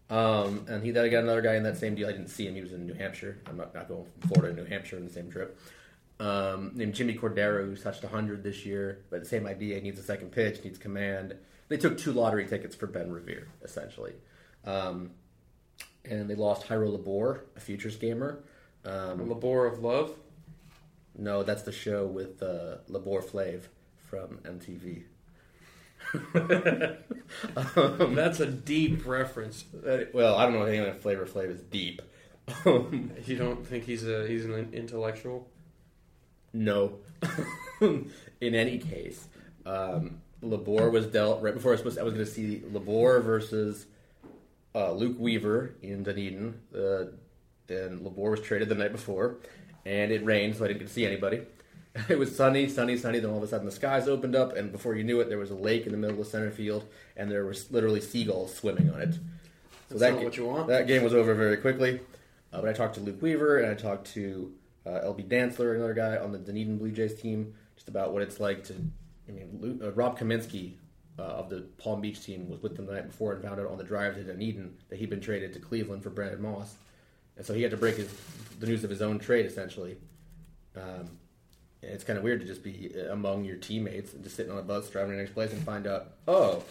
Um, 0.10 0.65
and 0.69 0.83
he 0.83 0.91
then 0.91 1.10
got 1.12 1.23
another 1.23 1.41
guy 1.41 1.55
in 1.55 1.63
that 1.63 1.77
same 1.77 1.95
deal. 1.95 2.07
I 2.07 2.13
didn't 2.13 2.29
see 2.29 2.47
him. 2.47 2.55
He 2.55 2.62
was 2.62 2.71
in 2.71 2.86
New 2.86 2.93
Hampshire. 2.93 3.39
I'm 3.45 3.57
not, 3.57 3.73
not 3.73 3.89
going 3.89 4.05
from 4.19 4.29
Florida 4.29 4.55
to 4.55 4.62
New 4.62 4.69
Hampshire 4.69 4.97
in 4.97 5.05
the 5.05 5.12
same 5.12 5.29
trip. 5.29 5.60
Um, 6.19 6.71
named 6.75 6.95
Jimmy 6.95 7.15
Cordero, 7.15 7.65
who's 7.65 7.83
touched 7.83 8.03
100 8.03 8.41
this 8.41 8.65
year. 8.65 9.03
But 9.10 9.19
the 9.21 9.25
same 9.27 9.45
idea. 9.45 9.75
He 9.75 9.81
needs 9.81 9.99
a 9.99 10.03
second 10.03 10.31
pitch, 10.31 10.63
needs 10.63 10.77
command. 10.77 11.36
They 11.67 11.77
took 11.77 11.97
two 11.97 12.13
lottery 12.13 12.47
tickets 12.47 12.75
for 12.75 12.88
Ben 12.88 13.12
Revere, 13.12 13.49
essentially. 13.62 14.13
Um, 14.63 15.12
and 16.05 16.29
they 16.29 16.36
lost 16.36 16.67
Jairo 16.67 16.97
Labourt, 16.97 17.41
a 17.57 17.60
futures 17.60 17.97
gamer. 17.97 18.43
Um, 18.86 19.29
Labor 19.29 19.65
of 19.65 19.79
Love. 19.79 20.15
No, 21.17 21.43
that's 21.43 21.63
the 21.63 21.71
show 21.71 22.06
with 22.06 22.41
uh, 22.43 22.77
Labor 22.88 23.21
Flav 23.21 23.63
from 23.97 24.39
MTV. 24.43 25.03
Um, 27.75 28.15
That's 28.15 28.39
a 28.39 28.45
deep 28.45 29.06
reference. 29.06 29.65
Uh, 29.75 30.06
well, 30.13 30.36
I 30.36 30.43
don't 30.43 30.53
know 30.53 30.63
if 30.63 30.69
anyone 30.69 30.89
at 30.89 31.01
Flavor 31.01 31.25
Flav 31.25 31.49
is 31.49 31.62
deep. 31.62 32.01
Um, 32.65 33.12
You 33.25 33.36
don't 33.38 33.65
think 33.65 33.84
he's 33.84 34.08
a 34.08 34.27
he's 34.27 34.45
an 34.45 34.69
intellectual? 34.73 35.49
No. 36.53 36.99
In 37.82 38.56
any 38.56 38.77
case, 38.77 39.27
um, 39.65 40.21
Labourt 40.41 40.91
was 40.91 41.08
dealt 41.08 41.41
right 41.41 41.53
before 41.53 41.71
I 41.71 41.73
was 41.73 41.80
supposed. 41.80 41.99
I 41.99 42.03
was 42.03 42.13
going 42.13 42.25
to 42.25 42.32
see 42.32 42.60
Labourt 42.71 43.23
versus 43.23 43.86
uh, 44.75 44.91
Luke 44.93 45.17
Weaver 45.19 45.75
in 45.82 46.03
Dunedin. 46.03 46.60
Uh, 46.73 47.06
and 47.69 47.99
Labourt 47.99 48.32
was 48.32 48.41
traded 48.41 48.69
the 48.69 48.75
night 48.75 48.91
before, 48.91 49.38
and 49.88 50.12
it 50.12 50.23
rained, 50.26 50.56
so 50.56 50.65
I 50.65 50.67
didn't 50.67 50.80
get 50.80 50.88
to 50.88 50.93
see 50.93 51.06
anybody. 51.06 51.41
It 52.10 52.19
was 52.19 52.36
sunny, 52.36 52.69
sunny, 52.69 52.95
sunny. 52.95 53.17
Then 53.17 53.32
all 53.32 53.38
of 53.38 53.43
a 53.43 53.47
sudden, 53.47 53.65
the 53.65 53.71
skies 53.71 54.08
opened 54.08 54.36
up, 54.36 54.56
and 54.56 54.71
before 54.71 54.95
you 54.95 55.04
knew 55.04 55.19
it, 55.19 55.30
there 55.30 55.39
was 55.39 55.50
a 55.50 55.56
lake 55.56 55.88
in 55.88 55.91
the 55.91 55.97
middle 55.97 56.21
of 56.21 56.28
center 56.28 56.52
field, 56.52 56.86
and 57.15 57.32
there 57.32 57.43
was 57.43 57.71
literally 57.71 58.02
seagulls 58.02 58.54
swimming 58.56 58.91
on 58.91 59.02
it. 59.02 59.13
So 59.89 59.97
That's 59.97 60.12
not 60.12 60.19
ga- 60.19 60.26
what 60.26 60.38
you 60.38 60.45
want. 60.45 60.67
That 60.67 60.86
game 60.86 61.04
was 61.04 61.15
over 61.15 61.34
very 61.34 61.58
quickly. 61.58 62.02
Uh, 62.54 62.62
but 62.62 62.69
I 62.69 62.73
talked 62.73 62.95
to 62.95 63.02
Luke 63.02 63.19
Weaver 63.21 63.60
and 63.60 63.71
I 63.71 63.73
talked 63.73 64.13
to 64.13 64.54
uh, 64.86 64.89
LB 65.06 65.28
Dantzler, 65.28 65.76
another 65.76 65.93
guy 65.93 66.17
on 66.17 66.32
the 66.32 66.38
Dunedin 66.38 66.78
Blue 66.78 66.91
Jays 66.91 67.19
team, 67.19 67.54
just 67.76 67.88
about 67.88 68.13
what 68.13 68.21
it's 68.21 68.39
like 68.39 68.63
to. 68.65 68.73
I 69.28 69.32
mean, 69.32 69.58
Luke, 69.60 69.82
uh, 69.84 69.91
Rob 69.93 70.19
Kaminsky 70.19 70.73
uh, 71.19 71.23
of 71.23 71.50
the 71.50 71.62
Palm 71.78 72.00
Beach 72.00 72.23
team 72.23 72.50
was 72.50 72.62
with 72.62 72.76
them 72.76 72.86
the 72.86 72.93
night 72.93 73.08
before 73.08 73.34
and 73.34 73.43
found 73.43 73.60
out 73.60 73.67
on 73.67 73.78
the 73.78 73.84
drive 73.84 74.15
to 74.15 74.23
Dunedin 74.23 74.76
that 74.89 75.00
he'd 75.00 75.10
been 75.10 75.19
traded 75.19 75.52
to 75.54 75.60
Cleveland 75.60 76.04
for 76.04 76.10
Brandon 76.10 76.41
Moss, 76.41 76.76
and 77.38 77.45
so 77.45 77.54
he 77.54 77.62
had 77.62 77.71
to 77.71 77.78
break 77.78 77.97
his, 77.97 78.13
the 78.60 78.67
news 78.67 78.84
of 78.84 78.89
his 78.89 79.02
own 79.02 79.19
trade 79.19 79.45
essentially. 79.45 79.97
Um, 80.76 81.10
it's 81.82 82.04
kind 82.04 82.17
of 82.17 82.23
weird 82.23 82.41
to 82.41 82.45
just 82.45 82.63
be 82.63 82.91
among 83.10 83.45
your 83.45 83.58
teammates 83.58 84.13
and 84.13 84.23
just 84.23 84.36
sitting 84.36 84.52
on 84.52 84.58
a 84.58 84.63
bus 84.63 84.89
driving 84.89 85.12
to 85.12 85.17
the 85.17 85.21
next 85.23 85.34
place 85.34 85.54
and 85.54 85.63
find 85.63 85.88
out, 85.88 86.13
oh, 86.28 86.63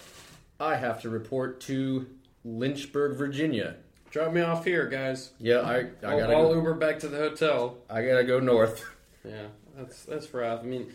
I 0.59 0.77
have 0.77 1.01
to 1.03 1.09
report 1.09 1.61
to 1.63 2.07
Lynchburg, 2.45 3.17
Virginia. 3.17 3.77
Drop 4.11 4.33
me 4.33 4.41
off 4.41 4.65
here, 4.65 4.87
guys. 4.87 5.31
Yeah, 5.39 5.61
I, 5.61 5.77
I 5.77 5.79
I'll, 6.05 6.19
gotta 6.19 6.33
I'll 6.35 6.49
go, 6.49 6.55
Uber 6.55 6.75
back 6.75 6.99
to 7.01 7.09
the 7.09 7.19
hotel. 7.19 7.77
I 7.91 8.03
gotta 8.03 8.25
go 8.25 8.41
north. 8.41 8.85
Yeah, 9.25 9.49
that's 9.77 10.05
that's 10.05 10.33
rough. 10.33 10.61
I 10.61 10.63
mean, 10.63 10.93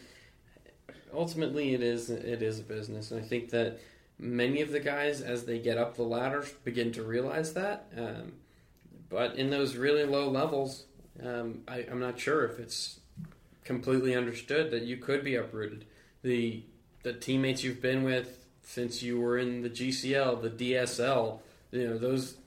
ultimately, 1.14 1.74
it 1.74 1.84
is 1.84 2.10
it 2.10 2.42
is 2.42 2.60
a 2.60 2.64
business, 2.64 3.12
and 3.12 3.22
I 3.22 3.28
think 3.28 3.50
that 3.50 3.78
many 4.18 4.62
of 4.62 4.72
the 4.72 4.80
guys, 4.80 5.20
as 5.20 5.44
they 5.44 5.60
get 5.60 5.78
up 5.78 5.98
the 5.98 6.04
ladder, 6.04 6.46
begin 6.64 6.94
to 6.94 7.04
realize 7.04 7.52
that. 7.56 7.92
Um, 7.98 8.32
but 9.12 9.36
in 9.36 9.50
those 9.50 9.76
really 9.76 10.06
low 10.06 10.30
levels, 10.30 10.86
um, 11.24 11.62
I, 11.68 11.86
I'm 11.92 12.00
not 12.00 12.18
sure 12.18 12.46
if 12.46 12.60
it's 12.60 13.02
completely 13.66 14.16
understood 14.16 14.72
that 14.72 14.84
you 14.84 14.98
could 14.98 15.24
be 15.24 15.36
uprooted. 15.36 15.86
The 16.24 16.64
the 17.04 17.14
teammates 17.14 17.64
you've 17.64 17.82
been 17.82 18.04
with 18.04 18.46
since 18.64 19.04
you 19.04 19.20
were 19.20 19.38
in 19.38 19.64
the 19.64 19.70
GCL, 19.70 20.42
the 20.42 20.74
DSL, 20.74 21.40
you 21.72 21.90
know 21.90 21.98
those 21.98 22.38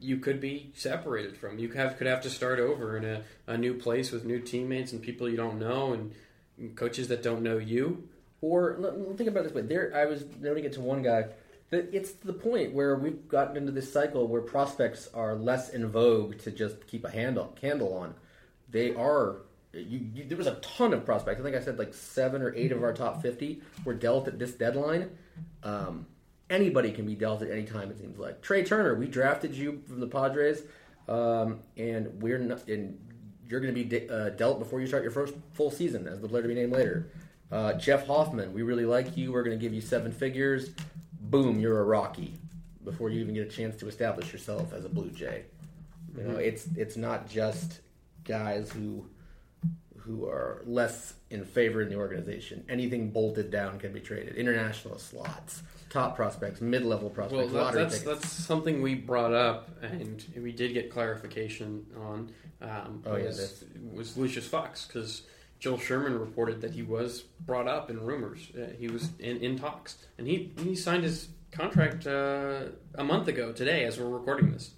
you 0.00 0.18
could 0.18 0.40
be 0.40 0.70
separated 0.74 1.36
from. 1.36 1.58
You 1.58 1.68
have 1.72 1.98
could 1.98 2.06
have 2.06 2.22
to 2.22 2.30
start 2.30 2.60
over 2.60 2.96
in 2.96 3.04
a, 3.04 3.22
a 3.48 3.58
new 3.58 3.74
place 3.74 4.12
with 4.12 4.24
new 4.24 4.38
teammates 4.38 4.92
and 4.92 5.02
people 5.02 5.28
you 5.28 5.36
don't 5.36 5.58
know 5.58 5.92
and 5.92 6.76
coaches 6.76 7.08
that 7.08 7.22
don't 7.22 7.42
know 7.42 7.58
you. 7.58 8.08
Or 8.40 8.76
think 9.16 9.28
about 9.28 9.40
it 9.40 9.48
this 9.48 9.54
way: 9.54 9.62
there, 9.62 9.92
I 9.94 10.06
was 10.06 10.24
noting 10.40 10.64
it 10.64 10.74
to 10.74 10.80
one 10.80 11.02
guy 11.02 11.26
it's 11.70 12.12
the 12.12 12.32
point 12.32 12.72
where 12.72 12.96
we've 12.96 13.28
gotten 13.28 13.56
into 13.56 13.72
this 13.72 13.92
cycle 13.92 14.26
where 14.26 14.40
prospects 14.40 15.08
are 15.14 15.36
less 15.36 15.70
in 15.70 15.88
vogue 15.88 16.38
to 16.40 16.50
just 16.50 16.86
keep 16.86 17.04
a 17.04 17.10
handle 17.10 17.56
candle 17.60 17.96
on. 17.96 18.14
They 18.70 18.94
are. 18.94 19.42
You, 19.72 20.00
you, 20.14 20.24
there 20.24 20.36
was 20.36 20.48
a 20.48 20.56
ton 20.56 20.92
of 20.92 21.04
prospects. 21.04 21.40
I 21.40 21.44
think 21.44 21.54
I 21.54 21.60
said 21.60 21.78
like 21.78 21.94
seven 21.94 22.42
or 22.42 22.52
eight 22.56 22.72
of 22.72 22.82
our 22.82 22.92
top 22.92 23.22
fifty 23.22 23.62
were 23.84 23.94
dealt 23.94 24.26
at 24.26 24.38
this 24.38 24.52
deadline. 24.52 25.10
Um, 25.62 26.06
anybody 26.48 26.90
can 26.90 27.06
be 27.06 27.14
dealt 27.14 27.42
at 27.42 27.50
any 27.50 27.64
time. 27.64 27.90
It 27.90 27.98
seems 27.98 28.18
like 28.18 28.42
Trea 28.42 28.64
Turner. 28.64 28.96
We 28.96 29.06
drafted 29.06 29.54
you 29.54 29.82
from 29.86 30.00
the 30.00 30.08
Padres, 30.08 30.62
um, 31.08 31.60
and 31.76 32.20
we're 32.20 32.38
not. 32.38 32.66
And 32.68 32.98
you're 33.48 33.60
going 33.60 33.74
to 33.74 33.84
be 33.84 33.88
de- 33.88 34.08
uh, 34.08 34.30
dealt 34.30 34.58
before 34.58 34.80
you 34.80 34.86
start 34.86 35.02
your 35.02 35.12
first 35.12 35.34
full 35.52 35.70
season 35.70 36.06
as 36.06 36.20
the 36.20 36.28
player 36.28 36.42
to 36.42 36.48
be 36.48 36.54
named 36.54 36.72
later. 36.72 37.10
Uh, 37.50 37.72
Jeff 37.72 38.06
Hoffman, 38.06 38.52
we 38.52 38.62
really 38.62 38.84
like 38.84 39.16
you. 39.16 39.32
We're 39.32 39.42
going 39.42 39.58
to 39.58 39.60
give 39.60 39.74
you 39.74 39.80
seven 39.80 40.12
figures. 40.12 40.70
Boom, 41.30 41.60
you're 41.60 41.80
a 41.80 41.84
Rocky 41.84 42.34
before 42.84 43.10
you 43.10 43.20
even 43.20 43.34
get 43.34 43.46
a 43.46 43.50
chance 43.50 43.76
to 43.76 43.88
establish 43.88 44.32
yourself 44.32 44.72
as 44.72 44.84
a 44.84 44.88
Blue 44.88 45.10
Jay. 45.10 45.44
You 46.16 46.24
know, 46.24 46.36
it's 46.36 46.66
it's 46.76 46.96
not 46.96 47.28
just 47.28 47.80
guys 48.24 48.72
who 48.72 49.06
who 49.96 50.26
are 50.26 50.62
less 50.66 51.14
in 51.30 51.44
favor 51.44 51.82
in 51.82 51.88
the 51.88 51.94
organization. 51.94 52.64
Anything 52.68 53.10
bolted 53.10 53.50
down 53.50 53.78
can 53.78 53.92
be 53.92 54.00
traded. 54.00 54.34
International 54.34 54.98
slots, 54.98 55.62
top 55.88 56.16
prospects, 56.16 56.60
mid-level 56.60 57.10
prospects. 57.10 57.52
Well, 57.52 57.72
that, 57.72 57.74
that's 57.74 58.02
that's 58.02 58.28
something 58.28 58.82
we 58.82 58.94
brought 58.96 59.32
up, 59.32 59.70
and 59.82 60.24
we 60.36 60.52
did 60.52 60.74
get 60.74 60.90
clarification 60.90 61.86
on. 61.96 62.32
Um, 62.62 63.02
oh 63.06 63.14
was, 63.14 63.64
yeah, 63.72 63.96
was 63.96 64.16
Lucius 64.16 64.46
Fox 64.46 64.86
because 64.86 65.22
Joel 65.60 65.78
Sherman 65.78 66.18
reported 66.18 66.62
that 66.62 66.72
he 66.72 66.82
was 66.82 67.20
brought 67.44 67.68
up 67.68 67.90
in 67.90 68.00
rumors. 68.00 68.48
Uh, 68.56 68.72
he 68.78 68.88
was 68.88 69.10
in, 69.18 69.36
in 69.36 69.58
talks, 69.58 69.98
and 70.16 70.26
he 70.26 70.52
he 70.62 70.74
signed 70.74 71.04
his 71.04 71.28
contract 71.52 72.06
uh, 72.06 72.62
a 72.94 73.04
month 73.04 73.28
ago 73.28 73.52
today, 73.52 73.84
as 73.84 74.00
we're 74.00 74.08
recording 74.08 74.50
this. 74.52 74.70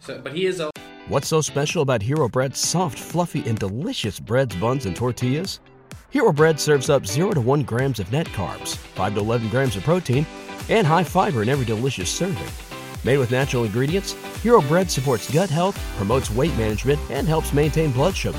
So, 0.00 0.18
but 0.18 0.32
he 0.32 0.46
is 0.46 0.60
a. 0.60 0.70
What's 1.08 1.28
so 1.28 1.42
special 1.42 1.82
about 1.82 2.00
Hero 2.00 2.26
Bread's 2.26 2.58
soft, 2.58 2.98
fluffy, 2.98 3.46
and 3.46 3.58
delicious 3.58 4.18
breads, 4.18 4.56
buns, 4.56 4.86
and 4.86 4.96
tortillas? 4.96 5.60
Hero 6.08 6.32
Bread 6.32 6.58
serves 6.58 6.88
up 6.88 7.06
zero 7.06 7.32
to 7.32 7.40
one 7.42 7.62
grams 7.62 8.00
of 8.00 8.10
net 8.10 8.26
carbs, 8.28 8.76
five 8.76 9.12
to 9.14 9.20
eleven 9.20 9.50
grams 9.50 9.76
of 9.76 9.82
protein, 9.82 10.26
and 10.70 10.86
high 10.86 11.04
fiber 11.04 11.42
in 11.42 11.50
every 11.50 11.66
delicious 11.66 12.08
serving. 12.08 12.48
Made 13.04 13.18
with 13.18 13.30
natural 13.30 13.64
ingredients, 13.64 14.12
Hero 14.42 14.62
Bread 14.62 14.90
supports 14.90 15.30
gut 15.30 15.50
health, 15.50 15.78
promotes 15.98 16.30
weight 16.30 16.56
management, 16.56 16.98
and 17.10 17.28
helps 17.28 17.52
maintain 17.52 17.92
blood 17.92 18.16
sugar. 18.16 18.38